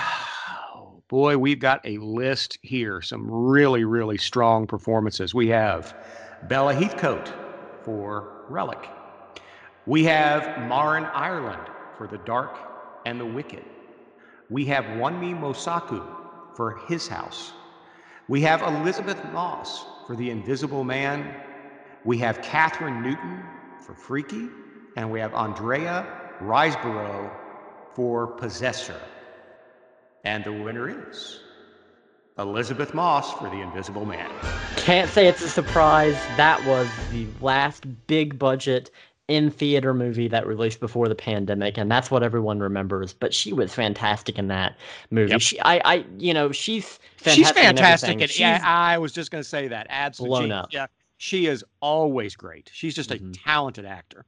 [1.08, 3.02] boy, we've got a list here.
[3.02, 5.34] Some really, really strong performances.
[5.34, 5.94] We have
[6.48, 7.32] Bella Heathcote
[7.82, 8.88] for Relic.
[9.86, 11.68] We have Marin Ireland
[11.98, 12.56] for The Dark
[13.06, 13.64] and the Wicked.
[14.50, 16.02] We have Wunmi Mosaku
[16.56, 17.52] for His House.
[18.28, 21.34] We have Elisabeth Moss for The Invisible Man.
[22.04, 23.42] We have Kathryn Newton
[23.84, 24.48] for Freaky.
[24.96, 26.06] And we have Andrea
[26.40, 27.30] Riseborough
[27.94, 29.00] for Possessor.
[30.24, 31.40] And the winner is
[32.38, 34.30] Elisabeth Moss for The Invisible Man.
[34.76, 36.14] Can't say it's a surprise.
[36.36, 38.90] That was the last big budget
[39.28, 43.14] in theater movie that released before the pandemic, and that's what everyone remembers.
[43.14, 44.76] But she was fantastic in that
[45.10, 45.30] movie.
[45.32, 45.40] Yep.
[45.40, 48.14] She, I, I, you know, she's fantastic She's fantastic.
[48.16, 49.86] In And yeah, She's- I was just going to say that.
[49.88, 50.30] Absolutely.
[50.40, 50.68] blown She- up.
[50.72, 52.70] Yeah, she is always great.
[52.72, 53.34] She's just a Mhm.
[53.44, 54.26] talented actor.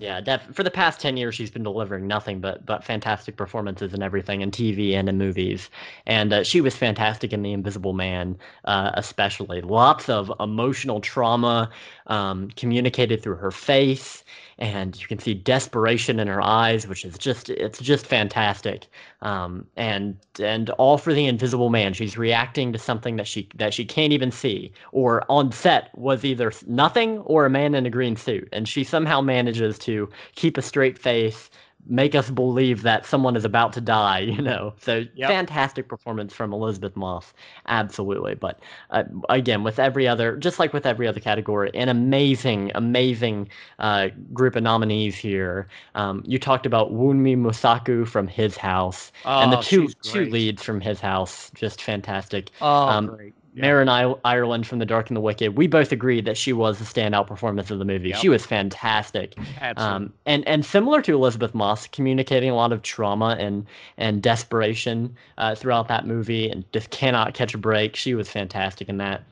[0.00, 3.94] Yeah, def- for the past 10 years, she's been delivering nothing but but fantastic performances
[3.94, 5.70] and everything in TV and in movies.
[6.06, 9.60] And uh, she was fantastic in The Invisible Man, uh, especially.
[9.60, 11.70] Lots of emotional trauma
[12.08, 14.24] um, communicated through her face.
[14.58, 18.86] And you can see desperation in her eyes, which is just, it's just fantastic.
[19.22, 21.92] Um, and and all for the Invisible Man.
[21.94, 26.24] She's reacting to something that she that she can't even see, or on set was
[26.24, 30.58] either nothing or a man in a green suit, and she somehow manages to keep
[30.58, 31.50] a straight face,
[31.86, 34.20] make us believe that someone is about to die.
[34.34, 35.28] You know, so Yep.
[35.28, 37.32] fantastic performance from Elisabeth Moss,
[37.66, 38.34] absolutely.
[38.34, 38.58] But
[38.90, 44.08] uh, again, with every other, just like with every other category, an amazing, amazing uh,
[44.32, 45.68] group of nominees here.
[45.94, 50.80] Um, you talked about Wunmi Mosaku from His House and the two two leads from
[50.80, 52.50] his house just fantastic.
[52.60, 53.34] Oh, um, great.
[53.54, 53.62] Yeah.
[53.62, 55.56] Marin I- Ireland from The Dark and the Wicked.
[55.56, 58.08] We both agreed that she was the standout performance of the movie.
[58.08, 58.18] Yep.
[58.18, 59.36] She was fantastic.
[59.76, 65.14] Um, and and similar to Elisabeth Moss, communicating a lot of trauma and and desperation
[65.38, 67.94] uh, throughout that movie, and just cannot catch a break.
[67.96, 69.22] She was fantastic in that.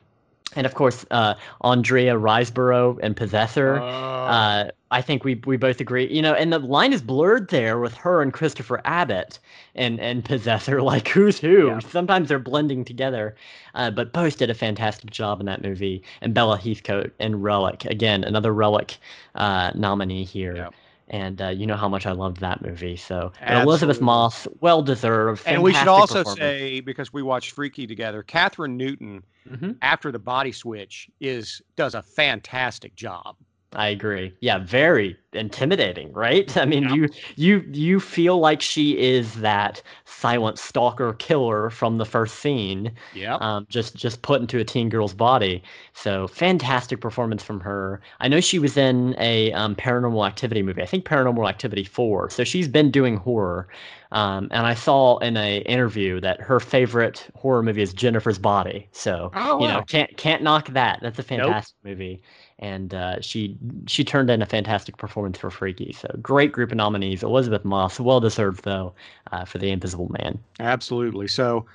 [0.55, 3.79] And of course, uh, Andrea Riseborough and Possessor.
[3.79, 3.85] Oh.
[3.85, 6.07] Uh, I think we we both agree.
[6.13, 9.39] You know, and the line is blurred there with her and Christopher Abbott
[9.75, 10.81] and and Possessor.
[10.93, 11.67] Like who's who?
[11.67, 11.79] Yeah.
[11.79, 13.35] Sometimes they're blending together.
[13.73, 16.03] Uh, but both did a fantastic job in that movie.
[16.21, 18.97] And Bella Heathcote and Relic again, another Relic
[19.35, 20.55] uh, nominee here.
[20.55, 20.69] Yeah.
[21.13, 22.95] And uh, you know how much I loved that movie.
[22.97, 25.43] So Elisabeth Moss, well deserved.
[25.45, 29.77] and we should also say because we watched Freaky together, Kathryn Newton Mhm.
[29.83, 33.35] after the body switch is does a fantastic job.
[33.75, 34.35] I agree.
[34.39, 36.55] Yeah, very intimidating, right?
[36.57, 36.89] I mean, Yeah.
[36.89, 42.91] you you you feel like she is that silent stalker killer from the first scene,
[43.11, 43.41] Yep.
[43.41, 45.63] um, just just put into a teen girl's body.
[45.93, 47.99] So fantastic performance from her.
[48.19, 50.83] I know she was in a um, Paranormal Activity movie.
[50.83, 52.29] I think Paranormal Activity Four.
[52.29, 53.67] So she's been doing horror.
[54.11, 58.87] Um, and I saw in a interview that her favorite horror movie is Jennifer's Body.
[58.91, 60.99] So Oh, you know, can't can't knock that.
[61.01, 62.21] That's a fantastic movie
[62.63, 65.91] and uh, she she turned in a fantastic performance for Freaky.
[65.91, 67.21] So great group of nominees.
[67.21, 68.93] Elisabeth Moss, well deserved though,
[69.33, 70.39] uh, for The Invisible Man.
[70.61, 71.27] Absolutely.
[71.27, 71.65] So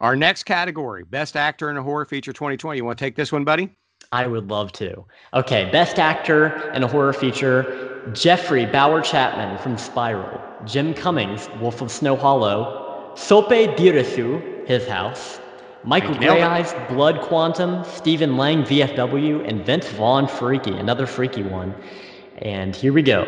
[0.00, 2.76] our next category, best actor in a horror feature 2020.
[2.76, 3.70] You want to take this one, buddy?
[4.12, 5.04] I would love to.
[5.34, 11.80] Okay, best actor in a horror feature: Jeffrey Bowyer Chapman from Spiral, Jim Cummings, Wolf
[11.80, 15.40] of Snow Hollow, Sope Dirisu, His House,
[15.82, 16.66] Michael Think you nailed it.
[16.66, 21.74] Greyeyes, Blood Quantum, Stephen Lang, VFW, and Vince Vaughn, Freaky, another freaky one.
[22.38, 23.24] And here we go.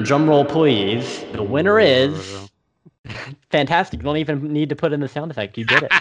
[0.04, 1.24] Drum roll, please.
[1.32, 2.48] The winner is
[3.50, 4.00] fantastic.
[4.00, 5.56] You don't even need to put in the sound effect.
[5.58, 5.92] You did it.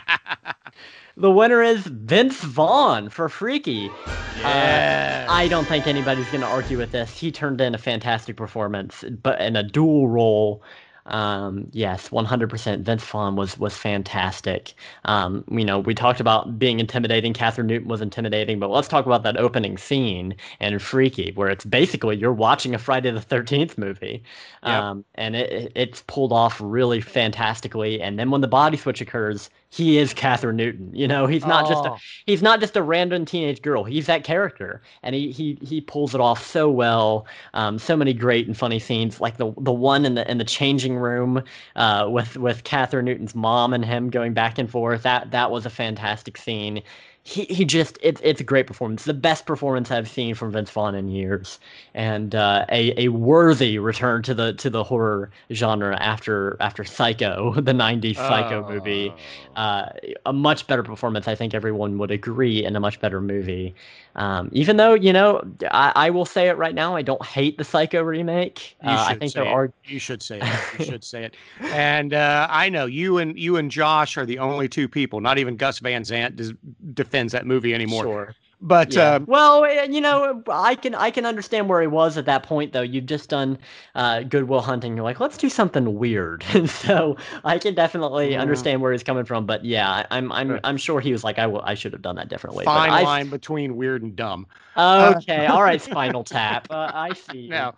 [1.17, 3.89] the winner is Vince Vaughn for Freaky.
[4.37, 5.27] Uh, yes.
[5.29, 7.17] I don't think anybody's going to argue with this.
[7.17, 10.63] He turned in a fantastic performance, but in a dual role.
[11.07, 12.81] Um, yes, 100%.
[12.81, 14.73] Vince Vaughn was was fantastic.
[15.05, 17.33] Um, you know, we talked about being intimidating.
[17.33, 21.63] Kathryn Newton was intimidating, but let's talk about that opening scene in Freaky, where it's
[21.65, 24.23] basically you're watching a Friday the 13th movie,
[24.63, 28.01] um, and it- it's pulled off really fantastically.
[28.01, 30.91] And then when the body switch occurs, he is Kathryn Newton.
[30.95, 31.97] You know, he's not just a Oh.
[32.25, 33.83] he's not just a random teenage girl.
[33.83, 37.27] He's that character, and he he he pulls it off so well.
[37.53, 40.43] Um, so many great and funny scenes, like the the one in the in the
[40.45, 41.43] changing room
[41.75, 45.03] uh, with with Kathryn Newton's mom and him going back and forth.
[45.03, 46.81] That that was a fantastic scene.
[47.27, 50.69] He, he just it's it's a great performance, the best performance I've seen from Vince
[50.69, 51.59] Vaughn in years,
[51.95, 57.53] and uh, a a worthy return to the to the horror genre after after Psycho,
[57.61, 59.55] the '90s Psycho movie Oh.
[59.55, 59.89] uh,
[60.27, 61.27] a much better performance.
[61.27, 63.75] I think everyone would agree, and a much better movie.
[64.15, 66.95] Um, even though you know, I, I will say it right now.
[66.95, 68.77] I don't hate the Psycho remake.
[68.81, 69.53] You Uh, I should think say there it.
[69.53, 69.73] are.
[69.83, 70.79] You should say it.
[70.79, 71.35] You should say it.
[71.59, 75.19] And uh, I know you and you and Josh are the only two people.
[75.19, 76.53] Not even Gus Van Sant des-
[76.93, 78.03] defends that movie anymore.
[78.03, 78.35] Sure.
[78.61, 79.15] But yeah.
[79.15, 82.43] uh, well, eh, you know, I can I can understand where he was at that
[82.43, 82.81] point though.
[82.81, 83.57] You've just done
[83.95, 84.95] uh, Good Will Hunting.
[84.95, 86.43] You're like, let's do something weird.
[86.55, 88.39] And so I can definitely Mhm.
[88.39, 89.45] understand where he's coming from.
[89.45, 92.15] But yeah, I'm I'm I'm sure he was like, I will I should have done
[92.15, 92.63] that differently.
[92.65, 94.47] But fine I- line between weird and dumb.
[94.75, 96.67] Uh, Okay, all right, Spinal Tap.
[96.69, 97.49] Uh, I see.
[97.49, 97.73] No.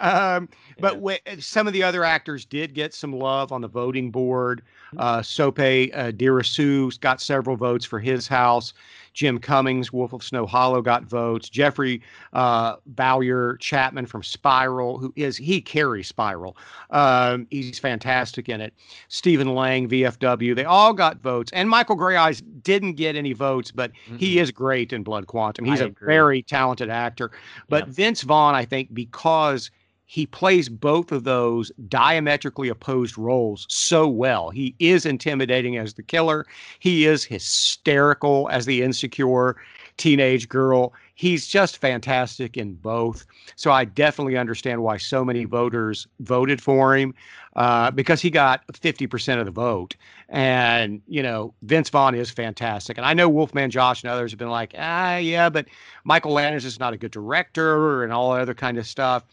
[0.00, 0.48] Um,
[0.80, 1.16] but Yeah.
[1.36, 4.62] wh- some of the other actors did get some love on the voting board.
[4.88, 4.98] Mm-hmm.
[4.98, 8.72] Uh, Sope uh, Dirisu got several votes for his house.
[9.12, 11.48] Jim Cummings, Wolf of Snow Hollow, got votes.
[11.48, 12.00] Jeffrey
[12.32, 16.56] uh, Bowyer Chapman from Spiral, who is he carries Spiral.
[16.90, 18.72] Um, he's fantastic in it.
[19.08, 21.50] Stephen Lang, VFW, they all got votes.
[21.52, 25.64] And Michael Greyeyes didn't get any votes, but he is great in Blood Quantum.
[25.64, 26.06] He's I a agree.
[26.06, 27.30] very talented actor.
[27.68, 27.94] But Yep.
[27.96, 29.70] Vince Vaughn, I think, because
[30.12, 34.50] he plays both of those diametrically opposed roles so well.
[34.50, 36.44] He is intimidating as the killer.
[36.80, 39.56] He is hysterical as the insecure
[39.96, 40.92] teenage girl.
[41.14, 43.24] He's just fantastic in both.
[43.56, 47.14] So I definitely understand why so many voters voted for him
[47.56, 49.96] uh, because he got 50% of the vote.
[50.28, 52.98] And, you know, Vince Vaughn is fantastic.
[52.98, 55.68] And I know Wolfman Josh and others have been like, ah, yeah, but
[56.04, 59.24] Michael Landis is not a good director and all that other kind of stuff.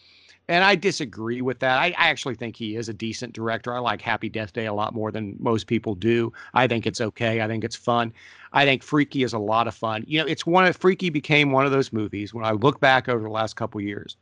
[0.50, 1.78] And I disagree with that.
[1.78, 3.72] I, I actually think he is a decent director.
[3.72, 6.34] I like Happy Death Day a lot more than most people do.
[6.56, 7.42] I think it's okay.
[7.42, 8.12] I think it's fun.
[8.52, 10.04] I think Freaky is a lot of fun.
[10.08, 13.08] You know, it's one of Freaky became one of those movies when I look back
[13.08, 14.18] over the last couple years.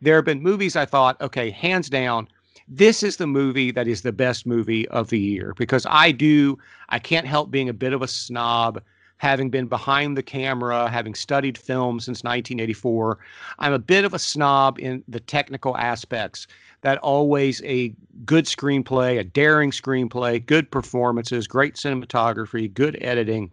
[0.00, 2.28] There have been movies I thought, okay, hands down,
[2.68, 6.56] this is the movie that is the best movie of the year because I do,
[6.90, 8.80] I can't help being a bit of a snob
[9.24, 13.18] having been behind the camera, having studied film since 1984,
[13.58, 16.46] I'm a bit of a snob in the technical aspects.
[16.82, 17.94] That always a
[18.26, 23.50] good screenplay, a daring screenplay, good performances, great cinematography, good editing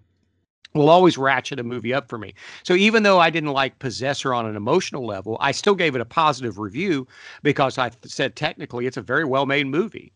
[0.73, 2.33] will always ratchet a movie up for me.
[2.63, 6.01] So even though I didn't like Possessor on an emotional level, I still gave it
[6.01, 7.07] a positive review
[7.43, 10.11] because I said technically it's a very well made movie.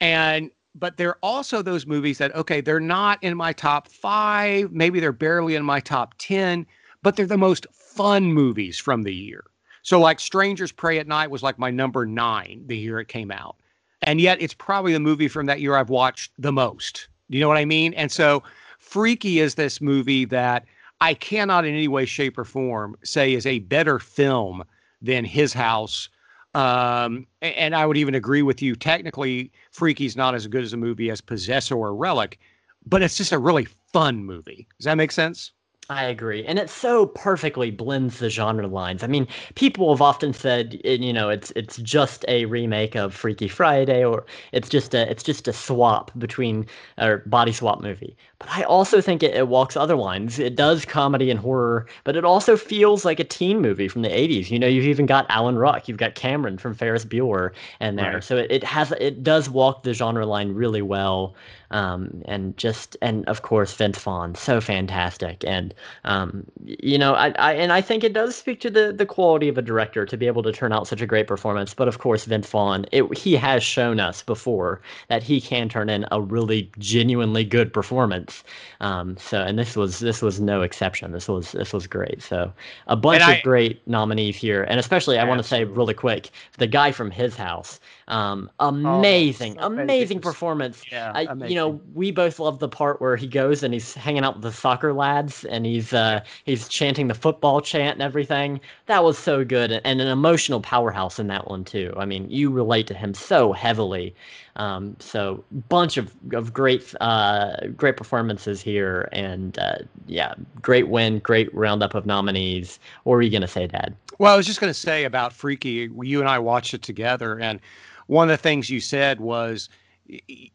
[0.00, 5.00] And but they're also those movies that okay they're not in my top five maybe
[5.00, 6.66] they're barely in my top 10
[7.02, 9.44] but they're the most fun movies from the year.
[9.82, 13.30] So like strangers Prey at night was like my number nine the year it came
[13.30, 13.56] out.
[14.02, 17.08] And yet it's probably the movie from that year i've watched the most.
[17.30, 17.94] Do you know what i mean?
[17.94, 18.42] And so
[18.78, 20.64] freaky is this movie that
[21.00, 24.62] i cannot in any way shape or form say is a better film
[25.02, 26.08] than his house
[26.54, 28.74] um, and I would even agree with you.
[28.74, 32.38] Technically, Freaky's not as good as a movie as Possessor or Relic,
[32.86, 34.66] but it's just a really fun movie.
[34.78, 35.52] Does that make sense?
[35.92, 39.02] I agree, and it so perfectly blends the genre lines.
[39.02, 39.26] I mean,
[39.56, 44.04] people have often said, eh, you know, it's it's just a remake of Freaky Friday,
[44.04, 46.64] or it's just a it's just a swap between
[46.98, 48.16] a body swap movie.
[48.38, 50.38] But I also think it, it walks other lines.
[50.38, 54.10] It does comedy and horror, but it also feels like a teen movie from the
[54.10, 54.48] '80s.
[54.48, 57.50] You know, you've even got Alan Ruck, you've got Cameron from Ferris Bueller
[57.80, 58.22] in there, Right.
[58.22, 61.34] so it, it has it does walk the genre line really well
[61.70, 67.28] um, and just and of course Vince Vaughn, so fantastic, and um, you know, I,
[67.38, 70.16] I and I think it does speak to the the quality of a director to
[70.16, 71.74] be able to turn out such a great performance.
[71.74, 75.88] But of course, Vince Vaughn, it, he has shown us before that he can turn
[75.88, 78.44] in a really genuinely good performance.
[78.80, 81.12] Um, so, and this was this was no exception.
[81.12, 82.22] This was this was great.
[82.22, 82.52] So,
[82.86, 86.30] a bunch And of great nominees here, and especially I want to say really quick,
[86.58, 90.20] the guy from his house, um, amazing, so amazing amazing.
[90.20, 90.84] performance.
[90.90, 94.24] Yeah, I, you know, we both love the part where he goes and he's hanging
[94.24, 98.60] out with the soccer lads and he's uh, he's chanting the football chant and everything.
[98.86, 101.94] That was so good and an emotional powerhouse in that one too.
[101.96, 104.14] I mean, you relate to him so heavily.
[104.56, 111.20] Um, so bunch of, of great uh, great performances here and uh, yeah, great win,
[111.20, 112.78] great roundup of nominees.
[113.04, 113.94] What were you gonna say, Dad?
[114.20, 115.88] Well, I was just going to say about Freaky.
[116.02, 117.58] You and I watched it together, and
[118.06, 119.70] one of the things you said was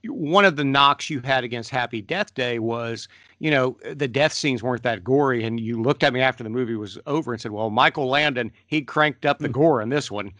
[0.03, 3.07] one of the knocks you had against Happy Death Day was,
[3.39, 6.49] you know, the death scenes weren't that gory, and you looked at me after the
[6.51, 10.11] movie was over and said, "Well, Michael Landon, he cranked up the gore in this
[10.11, 10.31] one."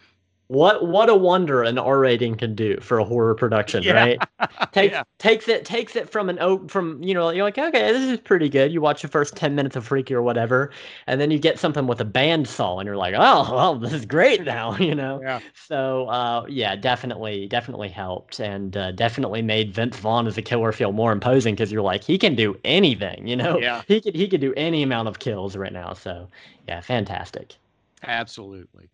[0.48, 3.92] What what a wonder an R rating can do for a horror production, Yeah.
[3.92, 4.18] right?
[4.72, 5.02] Takes Yeah.
[5.18, 8.48] takes it takes it from an from you know you're like okay this is pretty
[8.48, 8.70] good.
[8.72, 10.70] You watch the first ten minutes of Freaky or whatever,
[11.08, 14.06] and then you get something with a bandsaw, and you're like oh well this is
[14.06, 15.20] great now you know.
[15.20, 15.40] Yeah.
[15.54, 20.70] So uh, yeah, definitely definitely helped, and uh, definitely made Vince Vaughn as a killer
[20.72, 23.58] feel more imposing because you're like he can do anything, you know.
[23.58, 23.82] Yeah.
[23.88, 25.92] He could he could do any amount of kills right now.
[25.94, 26.28] So
[26.68, 27.56] yeah, fantastic.
[28.02, 28.88] Absolutely.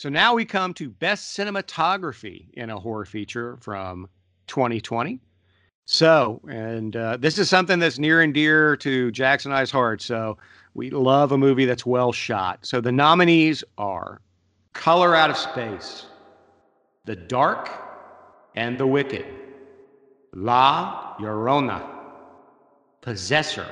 [0.00, 4.08] So now we come to best cinematography in a horror feature from
[4.46, 5.20] 2020.
[5.84, 10.00] So, and uh, this is something that's near and dear to Jackson I's heart.
[10.00, 10.38] So,
[10.72, 12.60] we love a movie that's well shot.
[12.62, 14.22] So, the nominees are
[14.72, 16.06] Color Out of Space,
[17.04, 17.68] The Dark,
[18.56, 19.26] and The Wicked,
[20.32, 21.86] La Llorona,
[23.02, 23.68] Possessor,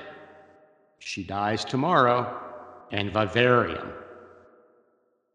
[0.99, 2.39] She Dies Tomorrow,
[2.93, 3.95] and Vivarium.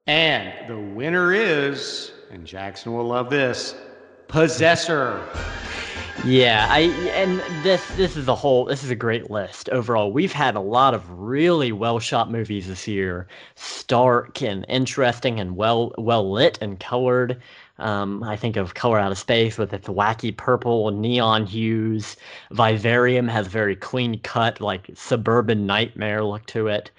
[0.06, 3.74] And the winner is, and Jackson will love this,
[4.28, 5.26] Possessor.
[6.26, 6.80] Yeah, I
[7.16, 10.12] and this this is a whole this is a great list overall.
[10.12, 15.56] We've had a lot of really well shot movies this year, stark and interesting and
[15.56, 17.42] well well lit and colored.
[17.80, 22.18] Um, I think of Color Out of Space with its wacky purple neon hues.
[22.52, 26.92] Vivarium has very clean cut, like suburban nightmare look to it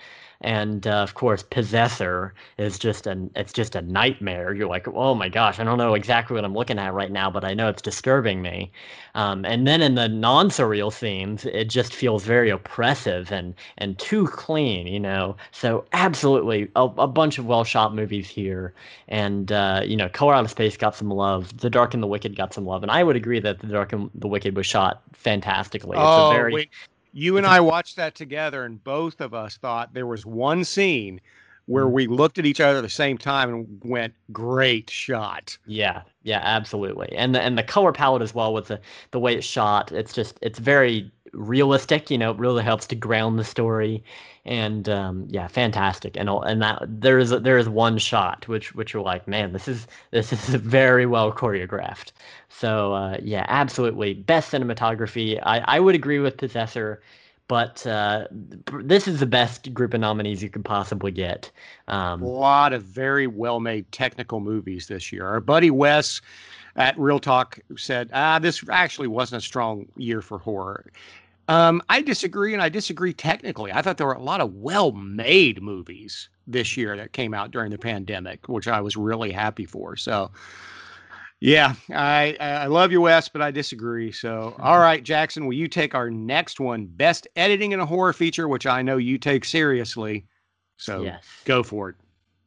[0.44, 4.54] and uh, of course possessor is just an it's just a nightmare.
[4.54, 7.30] You're like oh my gosh i don't know exactly what i'm looking at right now
[7.30, 8.70] but i know it's disturbing me.
[9.14, 14.26] Um, and then in the non-surreal scenes it just feels very oppressive and and too
[14.28, 15.36] clean you know?
[15.50, 18.74] So absolutely a, a bunch of well shot movies here.
[19.08, 21.56] And uh, you know color out of space got some love.
[21.58, 22.82] The dark and the wicked got some love.
[22.82, 25.96] And i would agree that the dark and the wicked was shot fantastically.
[25.96, 26.70] It's oh, a very wait
[27.14, 31.20] you and I watched that together, and both of us thought there was one scene
[31.66, 31.94] where mm-hmm.
[31.94, 36.40] we looked at each other at the same time and went, "Great shot." Yeah, yeah,
[36.42, 37.10] absolutely.
[37.16, 38.80] And the and the color palette as well with the
[39.12, 39.92] the way it's shot.
[39.92, 42.10] It's just it's very realistic.
[42.10, 44.02] You know, it really helps to ground the story.
[44.44, 46.16] And um, yeah, fantastic.
[46.16, 49.68] And and that there is there is one shot which which you're like, man, this
[49.68, 52.12] is this is very well choreographed.
[52.48, 55.40] So uh, yeah, absolutely best cinematography.
[55.42, 57.00] I I would agree with Possessor
[57.46, 58.26] but uh,
[58.80, 61.50] this is the best group of nominees you could possibly get.
[61.88, 65.26] Um, a lot of very well made technical movies this year.
[65.26, 66.22] Our buddy Wes
[66.76, 70.86] at Real Talk said, ah, this actually wasn't a strong year for horror.
[71.48, 73.72] Um, I disagree, and I disagree technically.
[73.72, 77.50] I thought there were a lot of well made movies this year that came out
[77.50, 79.96] during the pandemic, which I was really happy for.
[79.96, 80.30] So,
[81.40, 84.10] yeah, I I love you, Wes, but I disagree.
[84.10, 88.12] So, all right, Jackson, will you take our next one, best editing in a horror
[88.12, 90.26] feature, which I know you take seriously.
[90.76, 91.24] So, yes.
[91.44, 91.96] go for it.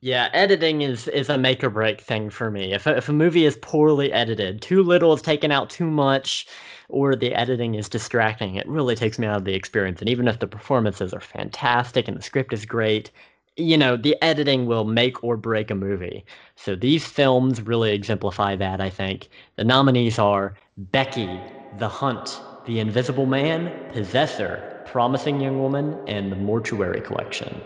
[0.02, 2.74] Yeah, editing is is a make or break thing for me.
[2.74, 6.48] If a, if a movie is poorly edited, too little is taken out too much,
[6.90, 10.00] or the editing is distracting, it really takes me out of the experience.
[10.00, 13.12] And even if the performances are fantastic and the script is great,
[13.58, 16.26] you know, the editing will make or break a movie.
[16.56, 19.30] So these films really exemplify that, I think.
[19.56, 21.40] The nominees are Becky,
[21.78, 27.60] The Hunt, The Invisible Man, Possessor, Promising Young Woman, and The Mortuary Collection.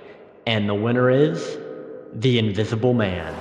[0.48, 1.58] And the winner is
[2.14, 3.34] The Invisible Man.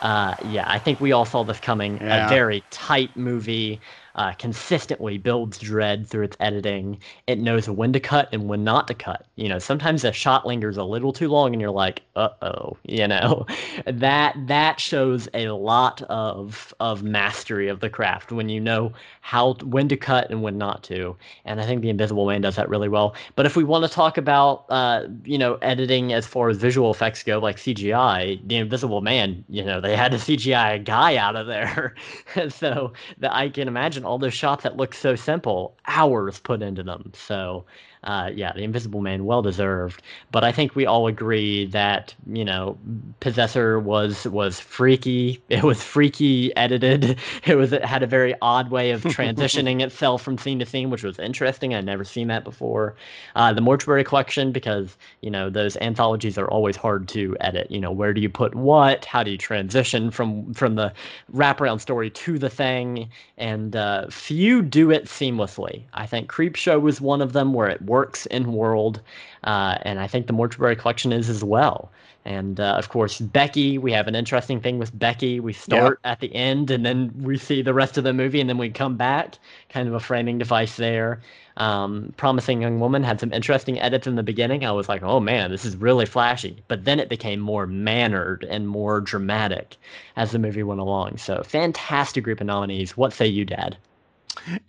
[0.00, 1.98] Uh, yeah, I think we all saw this coming.
[1.98, 2.26] Yeah.
[2.26, 3.80] A very tight movie
[4.14, 6.98] uh, consistently builds dread through its editing.
[7.26, 9.26] It knows when to cut and when not to cut.
[9.36, 12.76] You know, sometimes a shot lingers a little too long, and you're like, "Uh oh,"
[12.84, 13.46] you know.
[13.86, 19.54] that that shows a lot of of mastery of the craft when you know how
[19.62, 21.16] when to cut and when not to.
[21.44, 23.14] And I think the Invisible Man does that really well.
[23.36, 26.90] But if we want to talk about, uh, you know, editing as far as visual
[26.90, 31.16] effects go, like CGI, the Invisible Man, you know, they had to CGI a guy
[31.16, 31.94] out of there,
[32.48, 36.62] so that I can imagine imagine all those shots that look so simple, hours put
[36.62, 37.12] into them.
[37.14, 37.64] So
[38.04, 40.02] uh, yeah, the Invisible Man, well deserved.
[40.32, 42.78] But I think we all agree that you know,
[43.20, 45.42] Possessor was was freaky.
[45.50, 47.18] It was freaky edited.
[47.46, 50.90] It was it had a very odd way of transitioning itself from scene to scene,
[50.90, 51.74] which was interesting.
[51.74, 52.94] I'd never seen that before.
[53.34, 57.70] Uh, the Mortuary Collection, because you know those anthologies are always hard to edit.
[57.70, 59.04] You know, where do you put what?
[59.04, 60.92] How do you transition from from the
[61.34, 63.10] wraparound story to the thing?
[63.36, 65.82] And uh, few do it seamlessly.
[65.94, 69.02] I think Creepshow was one of them where it works in world,
[69.44, 71.90] uh, and I think the Mortuary Collection is as well.
[72.24, 75.40] And uh, of course, Becky, we have an interesting thing with Becky.
[75.40, 76.12] We start yep.
[76.12, 78.68] at the end and then we see the rest of the movie and then we
[78.68, 79.38] come back.
[79.70, 81.20] Kind of a framing device there.
[81.56, 84.66] Um, Promising Young Woman had some interesting edits in the beginning.
[84.66, 86.62] I was like, oh man, this is really flashy.
[86.68, 89.76] But then it became more mannered and more dramatic
[90.16, 91.16] as the movie went along.
[91.16, 92.96] So, fantastic group of nominees.
[92.98, 93.78] What say you, Dad?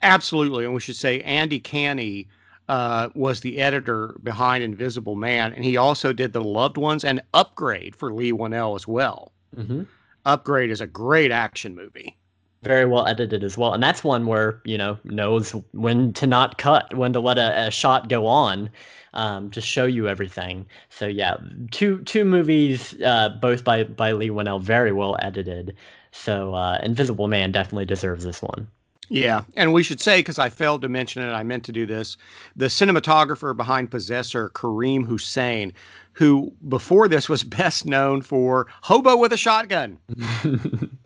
[0.03, 0.65] Absolutely.
[0.65, 2.27] And we should say Andy Canny
[2.71, 7.21] uh, was the editor behind Invisible Man, and he also did the Loved Ones and
[7.33, 9.33] Upgrade for Leigh Whannell as well.
[9.57, 9.83] Mm-hmm.
[10.23, 12.15] Upgrade is a great action movie.
[12.63, 16.57] Very well edited as well, and that's one where you know knows when to not
[16.59, 18.69] cut, when to let a, a shot go on,
[19.15, 20.65] um, to show you everything.
[20.89, 21.35] So yeah,
[21.71, 25.75] two two movies, uh, both by by Leigh Whannell, very well edited.
[26.13, 28.69] So uh, Invisible Man definitely deserves this one.
[29.09, 31.85] Yeah, and we should say because I failed to mention it, I meant to do
[31.85, 32.15] this.
[32.55, 35.73] The cinematographer behind Possessor, Karim Hussain,
[36.13, 39.97] who before this was best known for Hobo with a Shotgun.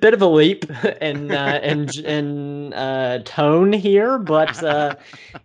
[0.00, 0.64] Bit of a leap
[1.00, 4.94] in uh, in in uh, tone here, but uh,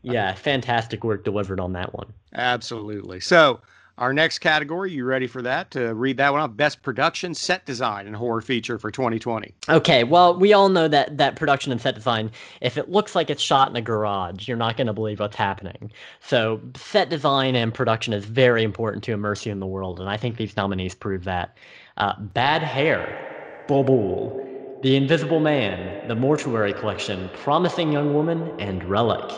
[0.03, 2.13] yeah, fantastic work delivered on that one.
[2.33, 3.19] Absolutely.
[3.19, 3.59] So
[3.97, 5.69] our next category, you ready for that?
[5.71, 9.53] To read that one off, best production, set design, and horror feature for 2020.
[9.69, 12.31] Okay, well, we all know that that production and set design,
[12.61, 15.35] if it looks like it's shot in a garage, you're not going to believe what's
[15.35, 15.91] happening.
[16.21, 20.09] So, set design and production is very important to immerse you in the world, and
[20.09, 21.57] I think these nominees prove that.
[21.97, 29.31] Uh, Bad Hair, Bulbul, The Invisible Man, The Mortuary Collection, Promising Young Woman, and Relic.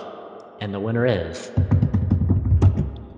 [0.62, 1.51] And the winner is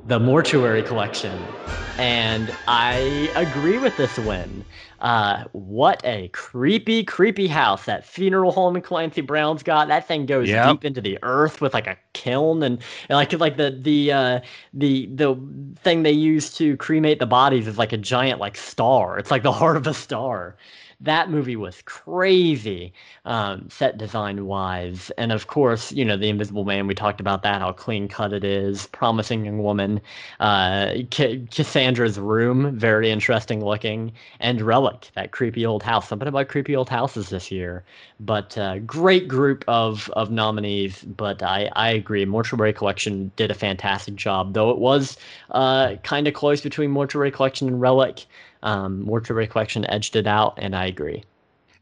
[0.07, 1.55] the mortuary collection.
[1.99, 4.65] And i agree with this win
[4.99, 9.87] uh, what a creepy creepy house that funeral home in clancy brown's got.
[9.87, 10.63] That thing goes Yep.
[10.63, 12.79] deep into the earth with like a kiln and,
[13.09, 14.39] and like like the the uh,
[14.73, 15.35] the the
[15.81, 19.19] thing they use to cremate the bodies is like a giant like star.
[19.19, 20.55] It's like the heart of a star
[20.99, 22.91] that movie was crazy
[23.25, 25.11] um, set design wise.
[25.17, 28.33] And of course you know the invisible man we talked about that how clean cut
[28.33, 30.01] it is promising young woman.
[30.39, 34.11] Uh, K- cassandra's room very interesting looking.
[34.39, 36.07] And relic that creepy old house.
[36.07, 37.83] Something about creepy old houses this year.
[38.19, 41.03] But uh, great group of of nominees.
[41.03, 44.53] But i i agree mortuary collection did a fantastic job.
[44.53, 45.17] Though it was
[45.51, 48.25] uh, kind of close between mortuary collection and relic
[48.63, 51.23] um, mortuary collection edged it out and i agree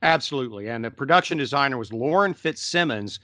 [0.01, 0.69] Absolutely.
[0.69, 3.19] And the production designer was Lauren Fitzsimmons,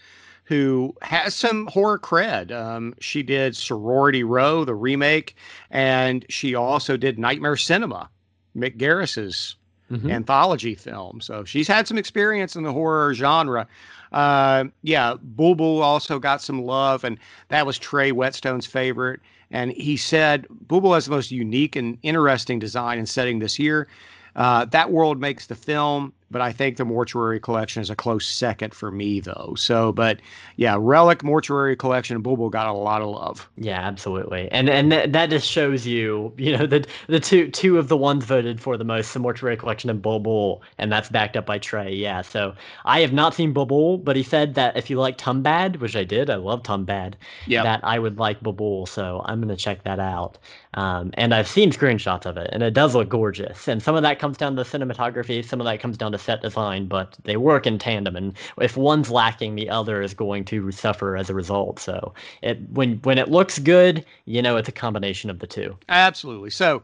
[0.46, 2.52] who has some horror cred.
[2.52, 5.36] Um, she did Sorority Row, the remake,
[5.70, 8.10] and she also did Nightmare Cinema,
[8.58, 9.58] Mick Garris's
[9.92, 10.10] Mhm.
[10.10, 11.22] anthology film.
[11.22, 13.68] So she's had some experience in the horror genre.
[14.12, 19.20] Uh, yeah, Bulbul also got some love, and that was Trey Whetstone's favorite.
[19.52, 23.88] And he said Bulbul has the most unique and interesting design and setting this year.
[24.36, 28.26] Uh, that world makes the film, but I think the Mortuary Collection is a close
[28.28, 29.54] second for me, though.
[29.58, 30.20] So, but
[30.56, 33.50] yeah, Relic, Mortuary Collection, and Bulbul got a lot of love.
[33.58, 37.78] Yeah, absolutely, and and that, that just shows you, you know, the the two two
[37.78, 41.36] of the ones voted for the most, the Mortuary Collection and Bulbul, and that's backed
[41.38, 41.94] up by Trey.
[41.94, 42.56] Yeah, so
[42.86, 46.04] I have not seen Bulbul, but he said that if you like Tumbad, which I
[46.04, 47.16] did, I love Tumbad,
[47.48, 47.64] Yeah.
[47.64, 50.38] that I would like Bulbul, so I'm gonna check that out.
[50.76, 53.68] Um, and I've seen screenshots of it, and it does look gorgeous.
[53.68, 56.42] And some of that comes down to cinematography, some of that comes down to set
[56.42, 58.16] design, but they work in tandem.
[58.16, 61.80] And if one's lacking, the other is going to suffer as a result.
[61.80, 65.78] So it when when it looks good, you know it's a combination of the two.
[65.90, 66.50] Absolutely.
[66.52, 66.84] So,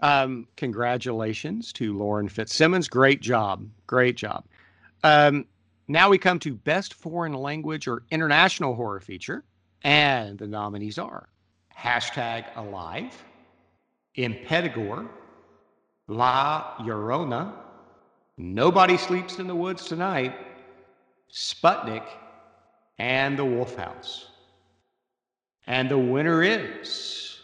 [0.00, 2.88] um, congratulations to Lauren Fitzsimmons.
[2.88, 3.66] Great job.
[3.86, 4.44] Great job.
[5.02, 5.46] Um,
[5.88, 9.44] now we come to Best Foreign Language or International Horror Feature.
[9.82, 11.28] And the nominees are
[11.78, 13.24] hashtag Alive,
[14.16, 15.08] Impetigore,
[16.08, 17.52] La Llorona,
[18.38, 20.34] Nobody Sleeps in the Woods Tonight,
[21.32, 22.04] Sputnik,
[22.98, 24.26] and The Wolf House.
[25.66, 27.38] And the winner is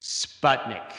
[0.00, 0.92] Sputnik.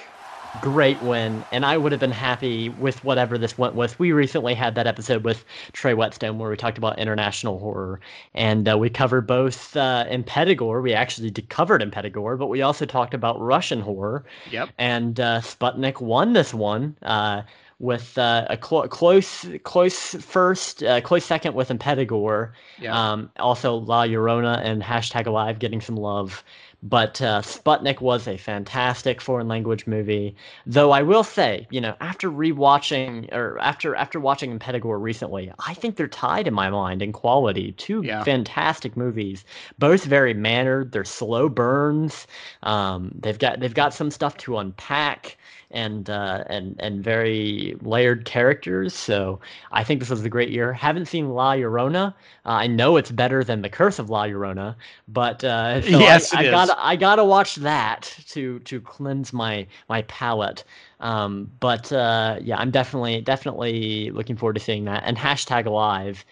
[0.62, 3.98] Great win, and I would have been happy with whatever this went with.
[3.98, 8.00] We recently had that episode with Trey Whetstone where we talked about international horror,
[8.36, 10.84] and uh, we covered both uh, Impetigore.
[10.84, 14.26] We actually did covered Impetigore, but we also talked about Russian horror.
[14.52, 14.70] Yep.
[14.78, 17.42] and uh, Sputnik won this one uh,
[17.80, 22.52] with uh, a clo- close, close first, uh, close second with Impetigore.
[22.80, 23.12] Yeah.
[23.12, 26.44] Um, also, La Llorona and Hashtag Alive getting some love.
[26.86, 30.36] But uh, Sputnik was a fantastic foreign language movie.
[30.66, 35.74] Though I will say, you know, after rewatching or after after watching Impetigore recently, I
[35.76, 37.72] think they're tied in my mind in quality.
[37.72, 38.22] Two Yeah.
[38.26, 39.46] fantastic movies,
[39.80, 40.92] both very mannered.
[40.92, 42.28] They're slow burns.
[42.64, 45.38] Um, they've got they've got some stuff to unpack
[45.74, 48.94] and uh, and and very layered characters.
[48.94, 49.40] So
[49.72, 50.72] I think this was a great year.
[50.72, 52.14] Haven't seen La Llorona.
[52.46, 54.76] Uh, I know it's better than The Curse of La Llorona,
[55.08, 59.68] but uh, so Yes, I, I gotta I gotta watch that to to cleanse my
[59.90, 60.64] my palate.
[61.00, 65.04] Um, but uh, yeah, I'm definitely definitely looking forward to seeing that.
[65.06, 66.24] And hashtag alive.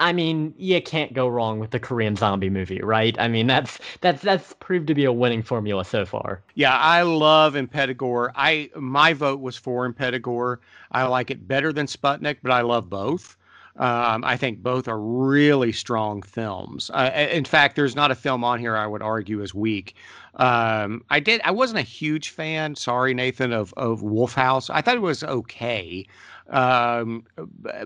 [0.00, 3.14] I mean, you can't go wrong with the Korean zombie movie, right?
[3.20, 6.40] I mean, that's that's that's proved to be a winning formula so far.
[6.54, 8.32] Yeah, I love Impetigore.
[8.34, 10.56] I my vote was for Impetigore.
[10.90, 13.36] I like it better than Sputnik, but I love both.
[13.76, 16.90] Um, I think both are really strong films.
[16.92, 19.94] Uh, in fact, there's not a film on here I would argue is weak.
[20.34, 21.40] Um, I did.
[21.44, 22.74] I wasn't a huge fan.
[22.74, 24.70] Sorry, Nathan, of of Wolf House.
[24.70, 26.06] I thought it was okay,
[26.48, 27.24] um,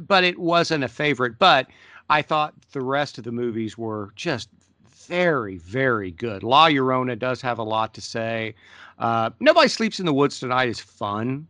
[0.00, 1.38] but it wasn't a favorite.
[1.38, 1.66] But
[2.10, 4.48] I thought the rest of the movies were just
[5.06, 6.42] very, very good.
[6.42, 8.54] La Llorona does have a lot to say.
[8.98, 11.46] Uh, Nobody Sleeps in the Woods Tonight is fun.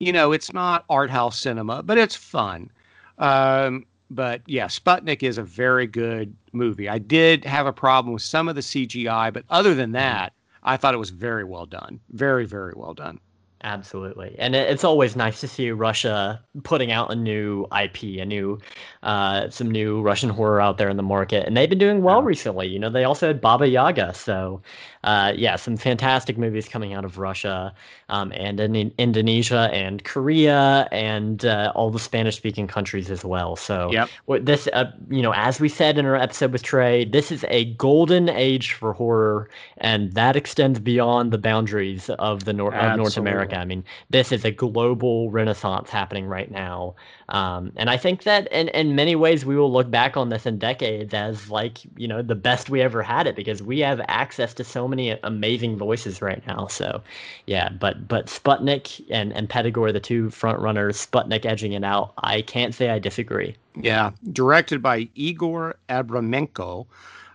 [0.00, 2.70] You know, it's not art house cinema, but it's fun.
[3.18, 6.88] Um, but yeah, Sputnik is a very good movie.
[6.88, 10.32] I did have a problem with some of the CGI, but other than that,
[10.62, 12.00] I thought it was very well done.
[12.10, 13.20] Very, very well done.
[13.64, 18.60] Absolutely, and it's always nice to see Russia putting out a new IP, a new,
[19.02, 22.20] uh, some new Russian horror out there in the market, and they've been doing well
[22.20, 22.26] yeah.
[22.26, 22.66] recently.
[22.68, 24.60] You know, they also had Baba Yaga, so
[25.04, 27.72] uh, yeah, some fantastic movies coming out of Russia,
[28.08, 33.56] um, and in Indonesia and Korea and uh, all the Spanish-speaking countries as well.
[33.56, 34.08] So yep.
[34.44, 37.66] this, uh, you know, as we said in our episode with Trey, this is a
[37.74, 39.48] golden age for horror,
[39.78, 43.14] and that extends beyond the boundaries of the Nor- of North.
[43.16, 43.56] America.
[43.56, 46.94] I mean, this is a global renaissance happening right now.
[47.30, 50.46] Um, and I think that in, in many ways, we will look back on this
[50.46, 54.00] in decades as like, you know, the best we ever had it because we have
[54.08, 56.66] access to so many amazing voices right now.
[56.66, 57.02] So,
[57.46, 62.42] yeah, but but Sputnik and, Impetigore, the two front runners, Sputnik edging it out, I
[62.42, 63.56] can't say I disagree.
[63.80, 66.86] Yeah, directed by Egor Abramenko.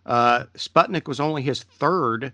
[0.05, 2.33] Uh, Sputnik was only his third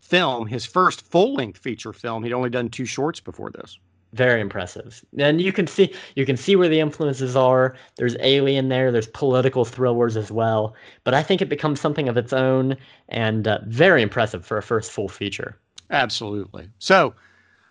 [0.00, 2.24] film, his first full length feature film.
[2.24, 3.78] He'd only done two shorts before this.
[4.14, 5.04] Very impressive.
[5.18, 7.74] And you can see you can see where the influences are.
[7.96, 8.92] There's Alien there.
[8.92, 10.76] There's political thrillers as well.
[11.02, 12.76] But I think it becomes something of its own
[13.08, 15.58] and uh, very impressive for a first full feature.
[15.90, 16.68] Absolutely.
[16.78, 17.14] So,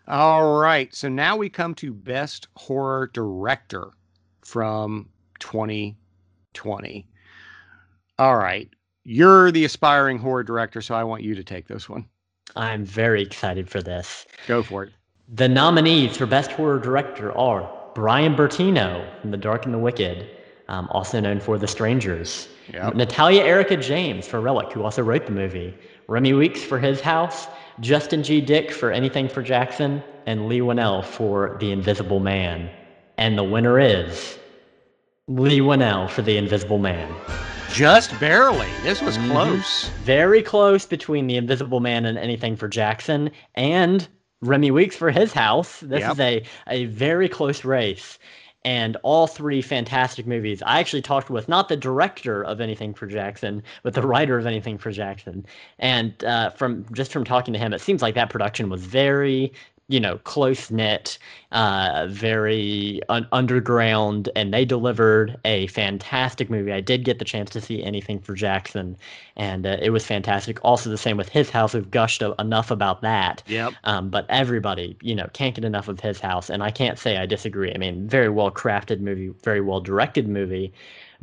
[0.09, 0.93] all right.
[0.93, 3.91] So now we come to best horror director
[4.41, 5.07] from
[5.39, 7.07] 2020.
[8.19, 8.69] All right.
[9.05, 12.05] You're the aspiring horror director, so I want you to take this one.
[12.57, 14.25] I'm very excited for this.
[14.45, 14.91] Go for it.
[15.29, 20.29] The nominees for Best Horror Director are Brian Bertino from The Dark and the Wicked,
[20.67, 22.49] um, also known for The Strangers.
[22.73, 22.95] Yep.
[22.95, 25.73] Natalia Erika James for Relic, who also wrote the movie.
[26.07, 27.47] Remi Weekes for His House.
[27.79, 28.41] Justin G.
[28.41, 30.03] Dyck for Anything for Jackson.
[30.25, 32.69] And Leigh Whannell for The Invisible Man.
[33.17, 34.37] And the winner is
[35.29, 37.13] Leigh Whannell for The Invisible Man.
[37.71, 38.69] Just barely.
[38.83, 39.31] This was mm-hmm.
[39.31, 39.89] close.
[40.03, 44.07] Very close between The Invisible Man and Anything for Jackson and
[44.43, 45.79] Remi Weekes for his house.
[45.79, 46.11] This yep.
[46.13, 48.19] is a, a very close race.
[48.65, 50.63] And all three fantastic movies.
[50.65, 54.45] I actually talked with not the director of Anything for Jackson, but the writer of
[54.45, 55.45] Anything for Jackson.
[55.79, 59.51] And uh, from just from talking to him, it seems like that production was very
[59.89, 61.17] you know, close knit,
[61.51, 66.71] uh, very un- underground, and they delivered a fantastic movie.
[66.71, 68.97] I did get the chance to see anything for Jackson,
[69.35, 70.63] and uh, it was fantastic.
[70.63, 71.73] Also, the same with His House.
[71.73, 73.43] We've gushed enough about that.
[73.47, 73.73] Yep.
[73.83, 77.17] Um, but everybody, you know, can't get enough of His House, and I can't say
[77.17, 77.73] I disagree.
[77.73, 80.73] I mean, very well crafted movie, very well directed movie.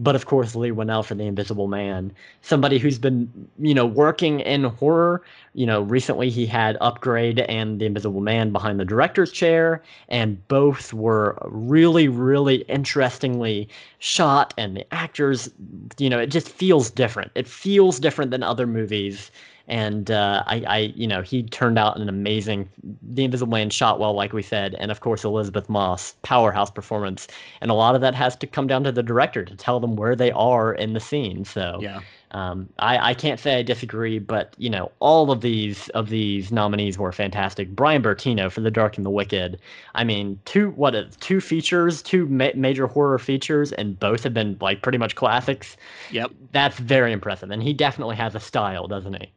[0.03, 4.41] But of course, Leigh Whannell for The Invisible Man, somebody who's been, you know, working
[4.41, 5.23] in horror.
[5.53, 10.49] You know, recently he had Upgrade and The Invisible Man behind the director's chair, and
[10.49, 14.55] both were really, really interestingly shot.
[14.57, 15.51] And the actors,
[15.99, 17.31] you know, it just feels different.
[17.35, 19.31] It feels different than other movies
[19.71, 22.69] and uh, I, I, you know, he turned out an amazing.
[23.03, 27.29] The Invisible Man shot well, like we said, and of course Elisabeth Moss, powerhouse performance,
[27.61, 29.95] and a lot of that has to come down to the director to tell them
[29.95, 31.45] where they are in the scene.
[31.45, 32.01] So yeah.
[32.33, 36.53] Um, I, I can't say I disagree, but you know, all of these of these
[36.53, 37.71] nominees were fantastic.
[37.71, 39.61] Brian Bertino for The Dark and the Wicked.
[39.97, 44.35] I mean, two what uh, two features, two ma- major horror features, and both have
[44.35, 45.77] been like pretty much classics.
[46.13, 49.33] Yep, that's very impressive, and he definitely has a style, doesn't he?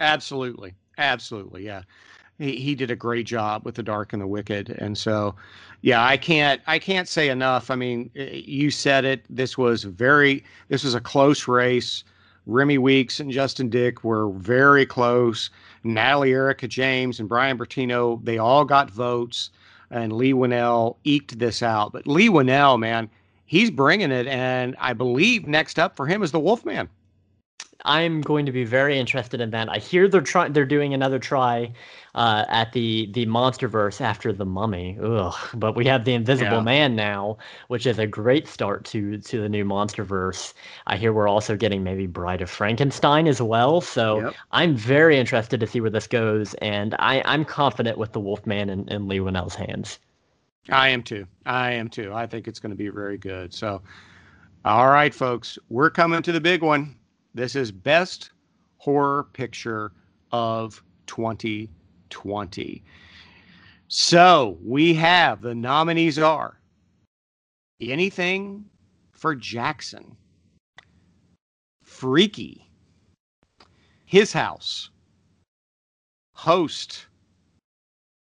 [0.00, 0.74] Absolutely.
[0.98, 1.64] Absolutely.
[1.64, 1.82] Yeah.
[2.38, 4.70] He, he did a great job with the dark and the wicked.
[4.78, 5.34] And so,
[5.82, 7.70] yeah, I can't, I can't say enough.
[7.70, 12.04] I mean, you said it, this was very, this was a close race.
[12.46, 15.50] Remi Weekes and Justin Dyck were very close.
[15.82, 19.50] Natalie Erika James and Brian Bertino, they all got votes
[19.90, 21.92] and Leigh Whannell eked this out.
[21.92, 23.08] But Leigh Whannell, man,
[23.46, 24.26] he's bringing it.
[24.26, 26.88] And I believe next up for him is the Wolfman.
[27.84, 29.68] I'm going to be very interested in that.
[29.68, 31.72] I hear they're trying they're doing another try
[32.14, 34.98] uh, at the the MonsterVerse after the Mummy.
[35.02, 35.34] Ugh.
[35.54, 36.62] But we have the Invisible yeah.
[36.62, 40.54] Man now, which is a great start to to the new MonsterVerse.
[40.86, 43.80] I hear we're also getting maybe Bride of Frankenstein as well.
[43.80, 44.34] So yep.
[44.52, 48.70] I'm very interested to see where this goes, and I I'm confident with the Wolfman
[48.70, 49.98] in, in Leigh Whannell's hands.
[50.70, 51.26] I am too.
[51.44, 52.12] I am too.
[52.12, 53.54] I think it's going to be very good.
[53.54, 53.82] So,
[54.64, 56.96] all right, folks, we're coming to the big one.
[57.36, 58.30] This is Best
[58.78, 59.92] Horror Picture
[60.32, 62.82] of 2020.
[63.88, 66.58] So we have the nominees are
[67.78, 68.64] Anything
[69.12, 70.16] for Jackson,
[71.84, 72.70] Freaky,
[74.06, 74.88] His House,
[76.32, 77.04] Host,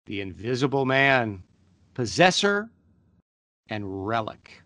[0.05, 1.43] The Invisible Man,
[1.95, 2.69] Possessor,
[3.71, 4.63] and Relic.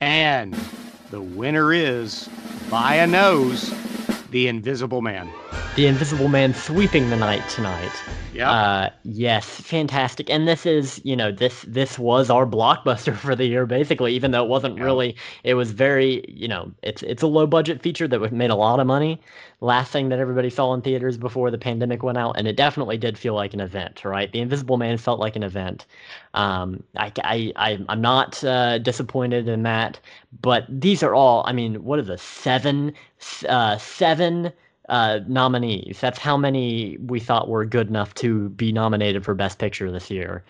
[0.00, 0.54] And
[1.10, 2.28] the winner is,
[2.72, 3.70] by a nose,
[4.30, 5.30] The Invisible Man.
[5.74, 8.06] The Invisible Man sweeping the night tonight.
[8.30, 8.50] Yeah.
[8.50, 10.28] Uh, yes, fantastic.
[10.28, 14.14] And this is, you know, this this was our blockbuster for the year, basically.
[14.14, 14.84] Even though it wasn't Yeah.
[14.84, 18.56] really, it was very, you know, it's it's a low budget feature that made a
[18.56, 19.20] lot of money.
[19.60, 22.98] Last thing that everybody saw in theaters before the pandemic went out, and it definitely
[22.98, 24.30] did feel like an event, right?
[24.32, 25.86] The Invisible Man felt like an event.
[26.34, 30.00] Um, I, I, I I'm not uh, disappointed in that,
[30.40, 31.44] but these are all.
[31.46, 32.92] I mean, what are the seven,
[33.48, 34.52] uh, seven
[34.88, 35.98] uh, nominees.
[36.00, 40.10] That's how many we thought were good enough to be nominated for Best Picture this
[40.10, 40.44] year.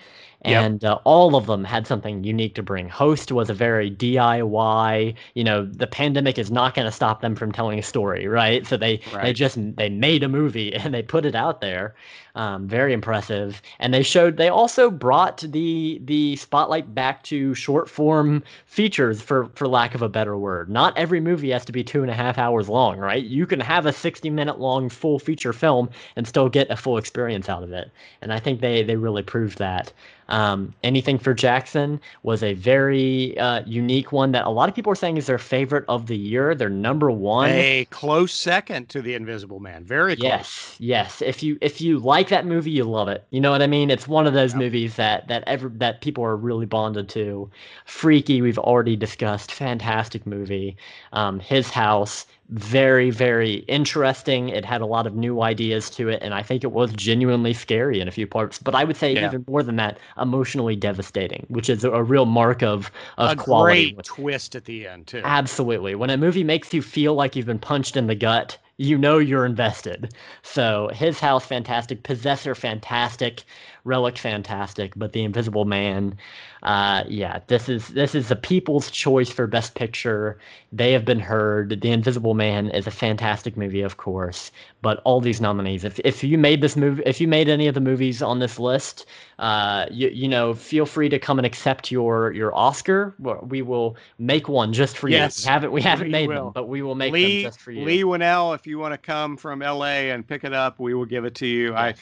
[0.44, 0.64] Yep.
[0.64, 2.88] And uh, all of them had something unique to bring.
[2.88, 5.14] Host was a very DIY.
[5.34, 8.66] You know, the pandemic is not going to stop them from telling a story, right?
[8.66, 11.94] So they they just they made a movie and they put it out there.
[12.34, 13.60] Um, very impressive.
[13.78, 19.50] And they showed they also brought the the spotlight back to short form features for
[19.54, 20.70] for lack of a better word.
[20.70, 23.22] Not every movie has to be two and a half hours long, right?
[23.22, 26.96] You can have a 60 minute long full feature film and still get a full
[26.96, 27.90] experience out of it.
[28.22, 29.92] And I think they they really proved that.
[30.28, 34.90] Um, Anything for Jackson was a very uh, unique one that a lot of people
[34.90, 36.54] are saying is their favorite of the year.
[36.54, 37.50] Their number one.
[37.50, 39.84] A close second to The Invisible Man.
[39.84, 40.24] Very close.
[40.24, 41.22] Yes, yes.
[41.22, 43.24] If you if you like that movie, you love it.
[43.30, 43.90] You know what I mean?
[43.90, 44.62] It's one of those Yep.
[44.62, 47.50] movies that that ever that people are really bonded to.
[47.86, 49.52] Freaky, we've already discussed.
[49.52, 50.76] Fantastic movie.
[51.12, 54.48] Um, His House, very very interesting.
[54.50, 57.54] It had a lot of new ideas to it, and I think it was genuinely
[57.54, 58.58] scary in a few parts.
[58.58, 59.24] But I would say Yeah.
[59.24, 63.94] even more than that, emotionally devastating, which is a, real mark of of a quality.
[63.94, 65.22] great twist at the end, too.
[65.24, 65.94] Absolutely.
[65.96, 69.18] When a movie makes you feel like you've been punched in the gut, you know
[69.18, 70.12] you're invested.
[70.42, 72.02] So his house, fantastic.
[72.04, 73.42] Possessor, fantastic.
[73.84, 74.92] Relic, fantastic.
[74.96, 76.16] But the Invisible Man,
[76.62, 80.38] uh, yeah, this is this is the people's choice for Best Picture.
[80.72, 81.80] They have been heard.
[81.80, 84.52] The Invisible Man is a fantastic movie, of course.
[84.80, 87.74] But all these nominees, if if you made this movie, if you made any of
[87.74, 89.06] the movies on this list,
[89.40, 93.14] uh, you you know, feel free to come and accept your your Oscar.
[93.18, 95.48] We will make one just for Yes, you.
[95.48, 96.44] We haven't we haven't we made will.
[96.44, 97.84] them, but we will make Lee, them just for you.
[97.84, 101.06] Leigh Whannell, if you want to come from LA and pick it up, we will
[101.06, 101.74] give it to you.
[101.74, 101.94] I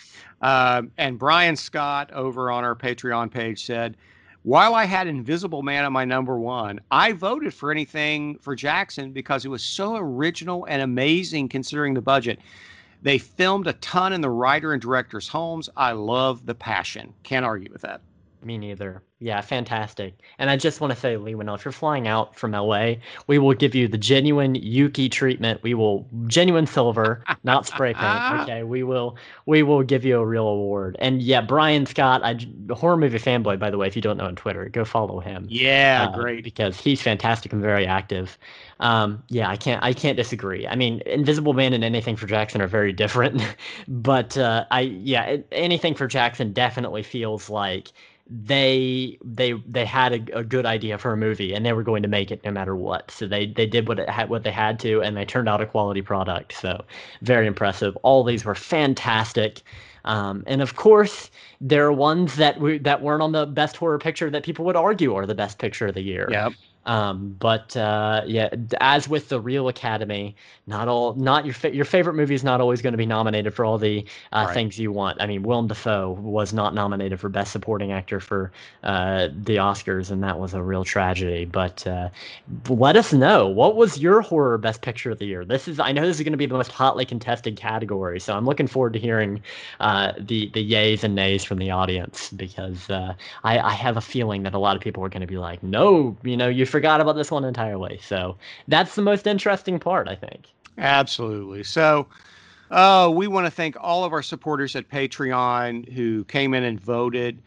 [0.42, 3.96] um and Brian Scott over on our Patreon page said,
[4.42, 9.12] while I had Invisible Man on my number one, I voted for anything for Jackson
[9.12, 12.38] because it was so original and amazing considering the budget.
[13.02, 15.68] They filmed a ton in the writer and director's homes.
[15.76, 17.12] I love the passion.
[17.22, 18.00] Can't argue with that.
[18.42, 19.02] Me neither.
[19.22, 20.14] Yeah, fantastic.
[20.38, 22.94] And I just want to say, Leigh Whannell, if you're flying out from LA,
[23.26, 25.62] we will give you the genuine Yuki treatment.
[25.62, 28.40] We will genuine silver, not spray paint.
[28.40, 30.96] Okay, we will we will give you a real award.
[31.00, 32.38] And yeah, Brian Scott, I
[32.74, 33.86] horror movie fanboy, by the way.
[33.86, 35.46] If you don't know on Twitter, go follow him.
[35.50, 36.42] Yeah, uh, great.
[36.42, 38.38] because he's fantastic and very active.
[38.80, 40.66] Um, yeah, I can't I can't disagree.
[40.66, 43.42] I mean, Invisible Man and Anything for Jackson are very different,
[43.86, 47.92] but uh, I yeah, it, Anything for Jackson definitely feels like
[48.30, 52.02] they they they had a, a good idea for a movie and they were going
[52.02, 53.10] to make it no matter what.
[53.10, 55.60] So they they did what it had what they had to and they turned out
[55.60, 56.52] a quality product.
[56.52, 56.84] So
[57.22, 57.96] very impressive.
[58.02, 59.62] All these were fantastic.
[60.04, 63.98] Um, and of course, there are ones that we, that weren't on the best horror
[63.98, 66.28] picture that people would argue are the best picture of the year.
[66.30, 66.52] Yep.
[66.86, 68.48] Um, but uh, yeah,
[68.80, 70.34] as with the real Academy,
[70.66, 73.54] not all, not your fa- your favorite movie is not always going to be nominated
[73.54, 74.54] for all the uh, Right.
[74.54, 75.20] things you want.
[75.20, 78.52] I mean, Willem Dafoe was not nominated for Best Supporting Actor for
[78.82, 81.44] uh, the Oscars, and that was a real tragedy.
[81.44, 82.08] But uh,
[82.68, 85.44] let us know what was your horror Best Picture of the year.
[85.44, 88.34] This is I know this is going to be the most hotly contested category, so
[88.36, 89.42] I'm looking forward to hearing
[89.80, 93.14] uh, the the yays and nays from the audience because uh,
[93.44, 95.62] I, I have a feeling that a lot of people are going to be like,
[95.62, 98.00] no, you know, you forgot about this one entirely.
[98.02, 98.36] So
[98.68, 100.46] that's the most interesting part, I think.
[100.78, 101.62] Absolutely.
[101.64, 102.06] So,
[102.70, 106.80] uh, we want to thank all of our supporters at Patreon who came in and
[106.80, 107.42] voted.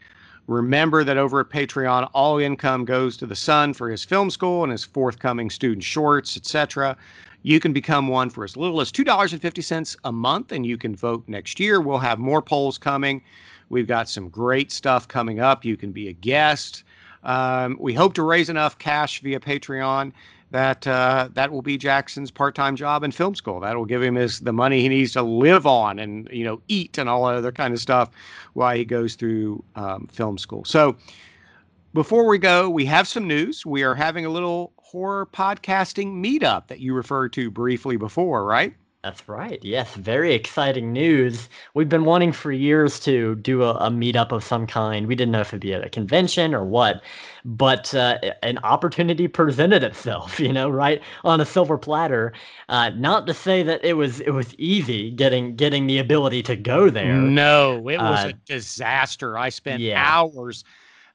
[0.46, 4.62] Remember that over at Patreon, all income goes to the son for his film school
[4.62, 6.96] and his forthcoming student shorts, etc.
[7.42, 11.24] You can become one for as little as $2.50 a month, and you can vote
[11.26, 11.80] next year.
[11.80, 13.22] We'll have more polls coming.
[13.70, 15.64] We've got some great stuff coming up.
[15.64, 16.84] You can be a guest.
[17.24, 20.12] Um, we hope to raise enough cash via Patreon
[20.50, 23.58] that uh, that will be Jackson's part-time job in film school.
[23.60, 26.60] That will give him his the money he needs to live on and you know
[26.68, 28.10] eat and all that other kind of stuff
[28.52, 30.64] while he goes through um, film school.
[30.64, 30.96] So
[31.92, 33.66] before we go, we have some news.
[33.66, 38.74] We are having a little horror podcasting meetup that you referred to briefly before, right?
[39.04, 39.58] That's right.
[39.62, 41.50] Yes, very exciting news.
[41.74, 45.06] We've been wanting for years to do a, a meetup of some kind.
[45.06, 47.02] We didn't know if it'd be at a convention or what,
[47.44, 50.40] but uh, an opportunity presented itself.
[50.44, 52.32] You know, right on a silver platter.
[52.68, 56.56] Uh, not to say that it was it was easy getting getting the ability to
[56.56, 57.14] go there.
[57.14, 59.38] No, it was uh, a disaster.
[59.38, 60.02] I spent yeah.
[60.02, 60.64] hours.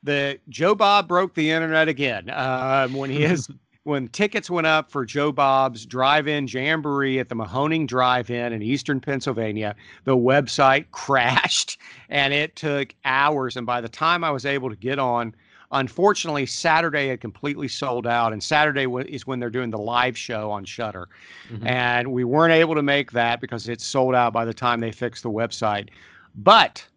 [0.01, 3.49] The Joe Bob broke the internet again um, when he is
[3.89, 9.01] when tickets went up for Joe Bob's drive-in jamboree at the Mahoning Drive-In in Eastern
[9.01, 9.75] Pennsylvania,
[10.05, 11.79] the website crashed
[12.09, 13.57] and it took hours.
[13.57, 15.35] And by the time I was able to get on,
[15.71, 20.51] unfortunately, Saturday had completely sold out, and Saturday is when they're doing the live show
[20.51, 21.09] on Shudder,
[21.51, 21.65] mm-hmm.
[21.67, 24.91] and we weren't able to make that because it's sold out by the time they
[24.91, 25.89] fixed the website.
[26.35, 26.87] But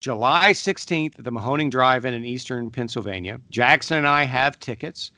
[0.00, 5.10] July 16th at the Mahoning Drive-In in Eastern Pennsylvania, Jackson and I have tickets.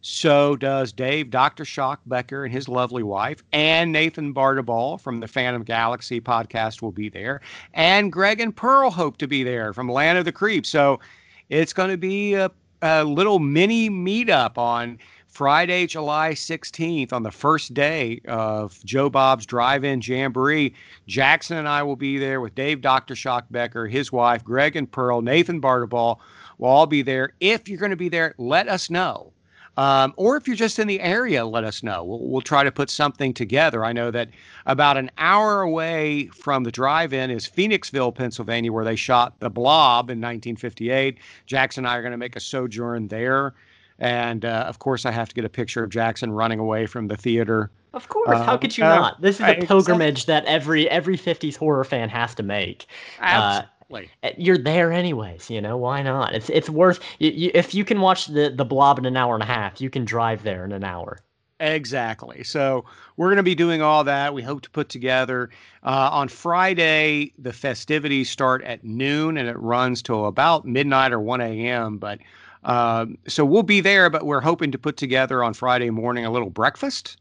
[0.00, 1.64] So does Dave, Dr.
[1.64, 6.92] Shock Becker, and his lovely wife, and Nathan Bardabal from the Phantom Galaxy podcast will
[6.92, 7.40] be there,
[7.74, 10.68] and Greg and Pearl hope to be there from Land of the Creeps.
[10.68, 11.00] So
[11.48, 12.50] it's going to be a,
[12.82, 19.46] a little mini meetup on Friday, July 16th, on the first day of Joe Bob's
[19.46, 20.74] Drive In Jamboree.
[21.06, 23.14] Jackson and I will be there with Dave, Dr.
[23.14, 26.18] Shock Becker, his wife, Greg and Pearl, Nathan Bardabal
[26.58, 27.34] will all be there.
[27.40, 29.32] If you're going to be there, let us know.
[29.78, 32.02] Um, or if you're just in the area, let us know.
[32.02, 33.84] We'll, we'll, try to put something together.
[33.84, 34.28] I know that
[34.66, 39.48] about an hour away from the drive in is Phoenixville, Pennsylvania, where they shot The
[39.48, 41.18] Blob in 1958.
[41.46, 43.54] Jackson and I are going to make a sojourn there.
[44.00, 47.06] And uh, of course, I have to get a picture of Jackson running away from
[47.06, 47.70] the theater.
[47.94, 49.20] Of course, how could you uh, not?
[49.20, 52.86] This is a pilgrimage that every every 50s horror fan has to make.
[53.20, 54.10] Uh, Exactly.
[54.22, 55.76] Eh, you're there anyways, you know.
[55.76, 56.34] Why not?
[56.34, 59.34] It's it's worth you, you, if you can watch the the Blob in an hour
[59.34, 61.18] and a half, you can drive there in an hour.
[61.60, 62.44] Exactly.
[62.44, 62.84] So
[63.16, 64.32] we're going to be doing all that.
[64.32, 65.50] We hope to put together
[65.82, 67.32] uh, on Friday.
[67.36, 71.98] The festivities start at noon and it runs till about midnight or 1 a.m.
[71.98, 72.20] But
[72.62, 76.30] uh, so we'll be there, but we're hoping to put together on Friday morning a
[76.30, 77.16] little breakfast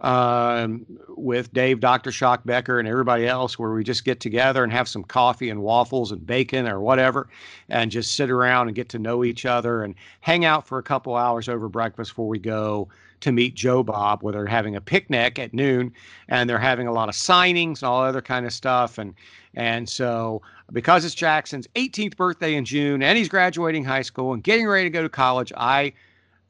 [0.00, 2.12] um, with Dave, Dr.
[2.12, 5.62] Shock Becker, and everybody else, where we just get together and have some coffee and
[5.62, 7.28] waffles and bacon or whatever,
[7.68, 10.82] and just sit around and get to know each other and hang out for a
[10.82, 12.88] couple hours over breakfast before we go
[13.20, 15.92] to meet Joe Bob, where they're having a picnic at noon
[16.28, 18.98] and they're having a lot of signings and all other kind of stuff.
[18.98, 19.14] And
[19.54, 20.42] and so
[20.72, 24.84] because it's Jackson's 18th birthday in June and he's graduating high school and getting ready
[24.84, 25.92] to go to college, I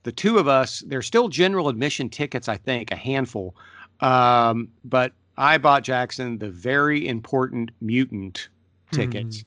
[0.08, 3.54] the two of us, there's still general admission tickets, I think, a handful.
[4.00, 8.48] Um, but I bought Jackson the very important mutant
[8.90, 9.40] tickets.
[9.40, 9.44] Mm.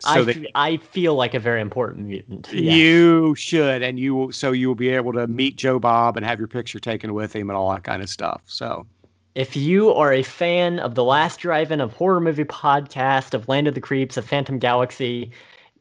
[0.00, 2.48] So I, that, I feel like a very important mutant.
[2.52, 2.74] Yes.
[2.74, 6.26] You should, and you will, so you will be able to meet Joe Bob and
[6.26, 8.42] have your picture taken with him and all that kind of stuff.
[8.46, 8.88] So,
[9.36, 13.68] if you are a fan of the Last Drive-In of horror movie podcast of Land
[13.68, 15.30] of the Creeps of Phantom Galaxy,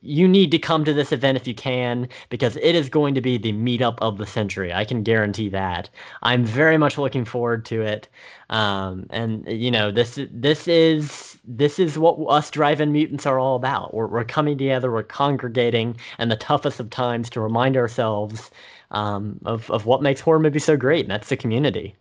[0.05, 3.21] you need to come to this event if you can because it is going to
[3.21, 4.71] be the meetup of the century.
[4.73, 5.89] I can guarantee that.
[6.23, 8.07] I'm very much looking forward to it.
[8.49, 13.55] Um, and you know, this this is this is what us drive-in mutants are all
[13.55, 13.93] about.
[13.93, 18.51] We're we're coming together, we're congregating, and the toughest of times to remind ourselves
[18.91, 21.95] um, of of what makes horror movies so great, and that's the community.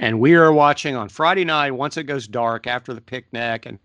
[0.00, 3.78] And we are watching on Friday night once it goes dark after the picnic and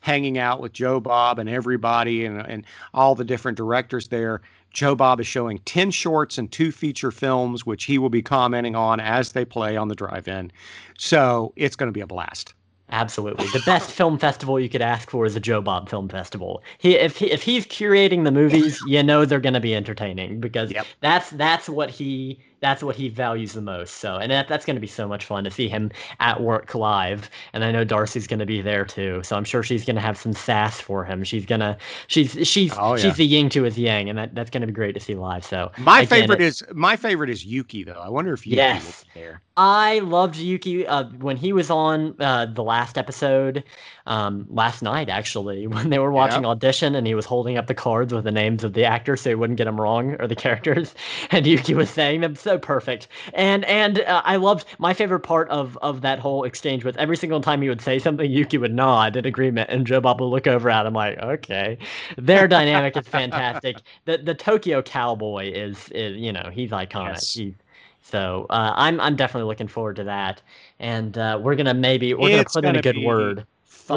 [0.00, 4.40] hanging out with Joe Bob and everybody and, and all the different directors there.
[4.72, 8.74] Joe Bob is showing 10 shorts and two feature films, which he will be commenting
[8.74, 10.50] on as they play on the drive in.
[10.98, 12.52] So it's going to be a blast.
[12.90, 16.60] Absolutely, the best film festival you could ask for is a Joe Bob Film Festival.
[16.78, 20.40] He, if he, if he's curating the movies, you know they're going to be entertaining
[20.40, 20.84] because yep.
[21.00, 23.96] that's that's what he that's what he values the most.
[23.96, 25.90] So, and that, that's going to be so much fun to see him
[26.20, 27.30] at work live.
[27.52, 29.22] And I know Darcy's going to be there too.
[29.22, 31.24] So I'm sure she's going to have some sass for him.
[31.24, 33.02] She's gonna, she's she's oh, yeah.
[33.02, 35.14] she's the yin to his yang, and that, that's going to be great to see
[35.14, 35.44] live.
[35.44, 38.00] So my again, favorite it, is my favorite is Yuki though.
[38.00, 39.40] I wonder if Yuki yes, there.
[39.56, 43.64] I loved Yuki uh, when he was on uh, the last episode
[44.10, 46.50] um, last night actually when they were watching yep.
[46.50, 49.30] audition and he was holding up the cards with the names of the actors so
[49.30, 50.94] he wouldn't get them wrong or the characters.
[51.30, 52.34] And Yuki was saying them.
[52.34, 53.06] So perfect.
[53.32, 57.16] And and uh, I loved my favorite part of of that whole exchange was every
[57.16, 60.26] single time he would say something Yuki would nod in agreement and Joe Bob would
[60.26, 61.78] look over at him like okay.
[62.18, 63.76] Their dynamic is fantastic.
[64.04, 67.14] The the Tokyo Cowboy is, is you know he's iconic.
[67.14, 67.34] Yes.
[67.34, 67.54] he,
[68.02, 70.42] so uh, I'm I'm definitely looking forward to that,
[70.78, 73.46] and uh, we're gonna maybe we're it's gonna put in a good be, word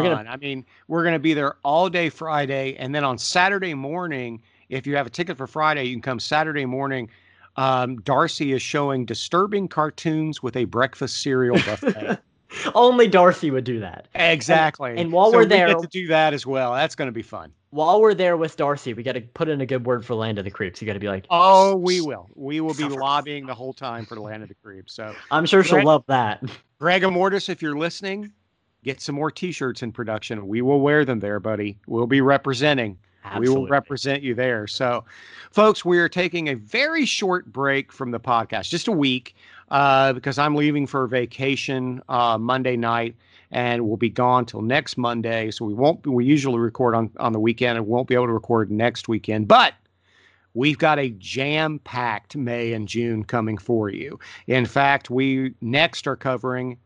[0.02, 0.26] fun.
[0.26, 3.74] Gonna, I mean, we're going to be there all day Friday, and then on Saturday
[3.74, 7.10] morning, if you have a ticket for Friday, you can come Saturday morning.
[7.56, 12.20] Um, Darcy is showing disturbing cartoons with a breakfast cereal buffet.
[12.76, 14.08] Only Darcy would do that.
[14.16, 14.91] exactly.
[14.91, 16.74] And, and while So we're there, we to do that as well.
[16.74, 17.52] That's going to be fun.
[17.72, 20.39] while we're there with Darcy, we got to put in a good word for Land
[20.39, 20.82] of the Creeps.
[20.82, 22.30] You got to be like, Oh, we will.
[22.36, 24.94] We will be lobbying the whole time for the Land of the Creeps.
[24.94, 26.44] So, I'm sure she'll Greg- love that.
[26.80, 28.32] Greg Mortis, if you're listening,
[28.84, 30.48] get some more T-shirts in production.
[30.48, 31.78] We will wear them there, buddy.
[31.88, 32.98] We'll be representing.
[33.40, 34.68] We will represent you there.
[34.68, 35.06] So,
[35.52, 39.36] folks, we are taking a very short break from the podcast, just a week,
[39.72, 43.16] uh, because I'm leaving for vacation uh, Monday night,
[43.52, 45.52] and we'll be gone till next Monday.
[45.52, 46.06] So we won't.
[46.06, 49.48] We usually record on on the weekend, and won't be able to record next weekend,
[49.48, 49.74] but.
[50.56, 54.20] We've got a jam packed May and June coming for you.
[54.46, 56.78] In fact, we next are covering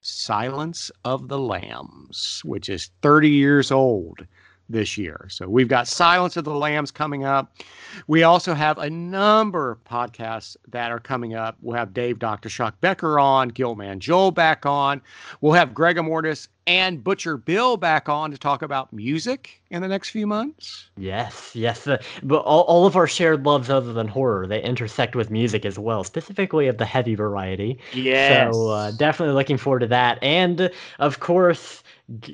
[0.00, 4.26] Silence of the Lambs, which is 30 years old
[4.70, 5.26] this year.
[5.28, 7.52] So we've got Silence of the Lambs coming up.
[8.06, 11.56] We also have a number of podcasts that are coming up.
[11.60, 12.48] We'll have Dave Dr.
[12.48, 15.02] Shock Becker on, Gilman Joel back on.
[15.40, 19.88] We'll have Greg Amortis and Butcher Bill back on to talk about music in the
[19.88, 20.88] next few months.
[20.96, 21.86] Yes, yes.
[21.86, 25.64] Uh, but all, all of our shared loves, other than horror, they intersect with music
[25.64, 27.78] as well, specifically of the heavy variety.
[27.92, 28.54] Yes.
[28.54, 30.18] So uh, definitely looking forward to that.
[30.22, 30.68] And uh,
[31.00, 31.82] of course,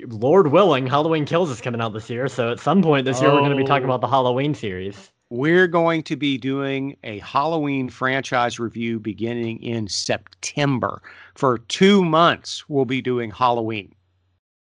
[0.09, 2.29] Lord willing, Halloween Kills is coming out this year.
[2.29, 3.95] So at some point this year, we're going to be talking Oh.
[3.95, 5.11] about the Halloween series.
[5.29, 11.03] We're going to be doing a Halloween franchise review beginning in September.
[11.35, 13.93] For two months, we'll be doing Halloween.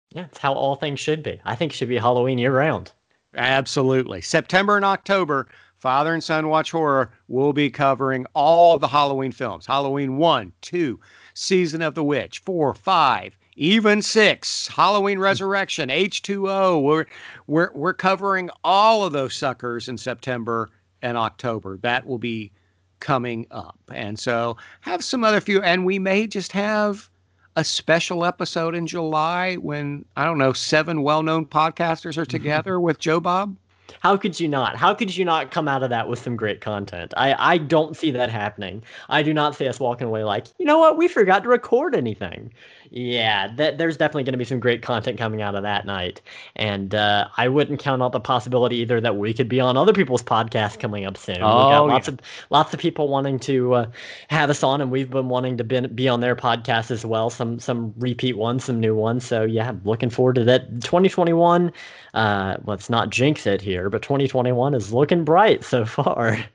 [0.10, 1.40] Yeah, it's how all things should be.
[1.46, 2.92] I think it should be Halloween year round.
[3.36, 4.22] Absolutely.
[4.22, 5.48] September and October,
[5.78, 11.00] Father and Son Watch Horror will be covering all the Halloween films Halloween 1, 2,
[11.36, 15.24] Season of the Witch, 4, 5, even 6, Halloween hmm.
[15.24, 16.82] Resurrection, H2O.
[16.82, 17.06] We're,
[17.48, 20.70] we're, we're covering all of those suckers in September
[21.02, 21.78] and October.
[21.78, 22.52] That will be
[23.00, 23.80] coming up.
[23.94, 27.10] And so have some other few, and we may just have
[27.56, 33.00] a special episode in July when I don't know seven well-known podcasters are together with
[33.00, 33.56] Joe Bob.
[34.00, 34.76] How could you not?
[34.76, 37.14] How could you not come out of that with some great content?
[37.18, 38.84] I, I don't see that happening.
[39.10, 41.96] I do not see us walking away like, you know what, we forgot to record
[41.96, 42.52] anything.
[42.92, 46.22] Yeah, that, there's definitely going to be some great content coming out of that night.
[46.56, 49.94] And uh, I wouldn't count out the possibility either that we could be on other
[49.94, 51.42] people's podcasts coming up soon.
[51.42, 52.14] Oh, lots yeah.
[52.14, 52.20] of
[52.50, 53.86] lots of people wanting to uh,
[54.30, 57.30] have us on, and we've been wanting to be, be on their podcast as well.
[57.30, 59.26] Some some repeat ones, some new ones.
[59.26, 60.70] So yeah, looking forward to that.
[60.82, 61.72] 2021.
[62.14, 66.38] Uh, let's not jinx it here, but 2021 is looking bright so far.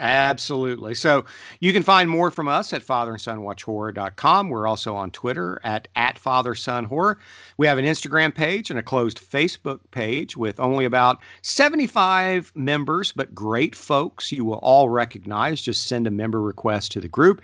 [0.00, 0.94] Absolutely.
[0.94, 1.26] So
[1.60, 4.48] you can find more from us at fatherandsonwatchhorror.com.
[4.48, 7.16] We're also on Twitter at, at fathersonhorror.
[7.58, 13.12] We have an Instagram page and a closed Facebook page with only about 75 members,
[13.12, 15.60] but great folks you will all recognize.
[15.60, 17.42] Just send a member request to the group.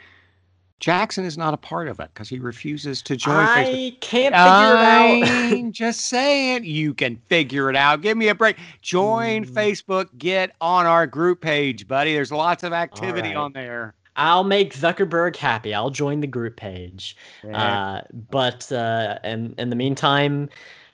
[0.78, 3.92] Jackson is not a part of it because he refuses to join Facebook.
[3.92, 5.52] I can't figure it out.
[5.54, 8.02] I'm just saying, you can figure it out.
[8.02, 8.56] Give me a break.
[8.82, 9.50] Join Mm.
[9.50, 10.08] Facebook.
[10.18, 12.12] Get on our group page, buddy.
[12.12, 13.36] There's lots of activity right.
[13.36, 13.94] on there.
[14.16, 15.74] I'll make Zuckerberg happy.
[15.74, 17.16] I'll join the group page.
[17.52, 18.00] Uh,
[18.30, 20.48] but uh, in in the meantime,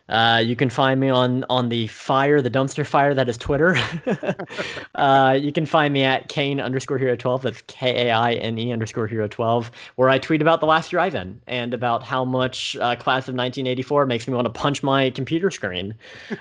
[0.09, 3.77] uh, you can find me on on the fire, the dumpster fire that is Twitter.
[4.95, 7.43] uh, you can find me at Kaine underscore hero twelve.
[7.43, 10.91] That's K A I N E underscore hero twelve, where I tweet about the last
[10.91, 15.11] drive-in and about how much uh, class of 1984 makes me want to punch my
[15.11, 15.95] computer screen.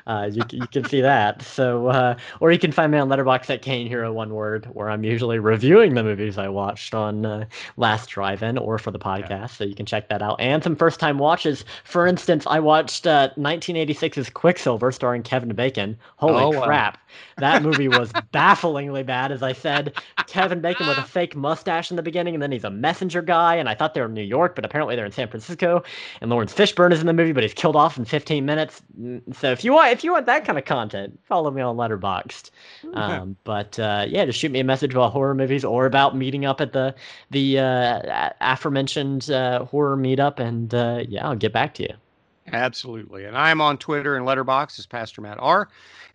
[0.08, 1.42] Uh, you, you can see that.
[1.42, 4.90] So, uh, or you can find me on Letterboxd at Kaine Hero One Word, where
[4.90, 7.46] I'm usually reviewing the movies I watched on uh,
[7.78, 9.52] last drive-in or for the podcast.
[9.52, 10.40] So you can check that out.
[10.40, 11.64] And some first-time watches.
[11.84, 13.30] For instance, I watched uh,
[13.60, 15.98] 1986's Quicksilver, starring Kevin Bacon.
[16.18, 16.66] Holy Oh, wow.
[16.66, 16.98] crap!
[17.38, 19.32] That movie was bafflingly bad.
[19.32, 19.94] As I said,
[20.28, 23.56] Kevin Bacon with a fake mustache in the beginning, and then he's a messenger guy.
[23.56, 25.84] And I thought they were in New York, but apparently they're in San Francisco.
[26.22, 28.82] And Laurence Fishburne is in the movie, but he's killed off in 15 minutes.
[29.00, 31.76] Mm, So if you want, if you want that kind of content, follow me on
[31.76, 32.52] Letterboxd.
[32.94, 36.46] Um, but uh, yeah, just shoot me a message about horror movies or about meeting
[36.46, 36.96] up at the
[37.32, 41.94] the uh, aforementioned uh, horror meetup, and uh, yeah, I'll get back to you.
[42.54, 43.26] Absolutely.
[43.26, 45.70] And I'm on Twitter and Letterboxd as Pastor Matt R.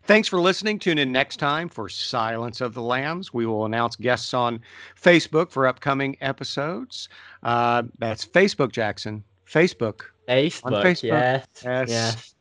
[0.05, 0.79] Thanks for listening.
[0.79, 3.35] Tune in next time for Silence of the Lambs.
[3.35, 4.61] We will announce guests on
[5.01, 7.09] Facebook for upcoming episodes.
[7.43, 9.25] Uh, that's Facebook, Jackson.
[9.51, 10.03] Facebook.
[10.29, 11.03] Facebook, Facebook.
[11.05, 11.89] yes, Yes.
[11.89, 12.33] yes.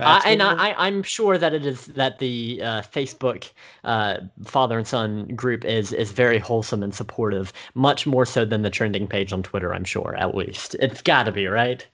[0.00, 3.50] I, and I, I'm sure that it is that the uh, Facebook
[3.84, 8.62] uh, father and son group is is very wholesome and supportive, much more so than
[8.62, 9.72] the trending page on Twitter.
[9.72, 11.86] I'm sure, at least it's got to be right.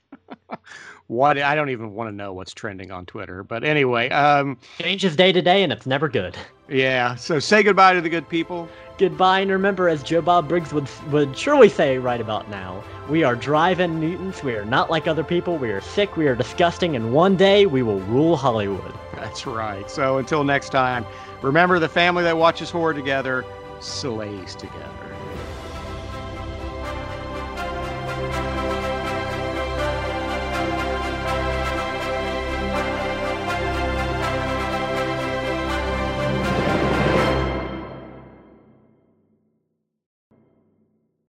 [1.08, 3.42] what I don't even want to know what's trending on Twitter.
[3.42, 6.36] But anyway, um, Changes day to day, and it's never good.
[6.68, 7.14] Yeah.
[7.14, 8.68] So say goodbye to the good people.
[8.96, 13.24] Goodbye, and remember, as Joe Bob Briggs would would surely say right about now, we
[13.24, 14.42] are drive-in Newtons.
[14.42, 15.58] We are not like other people.
[15.58, 16.16] We are sick.
[16.16, 18.94] We are disgusting, and one day we will rule Hollywood.
[19.16, 19.90] That's right.
[19.90, 21.04] So until next time,
[21.42, 23.44] remember the family that watches horror together
[23.80, 25.03] slays together.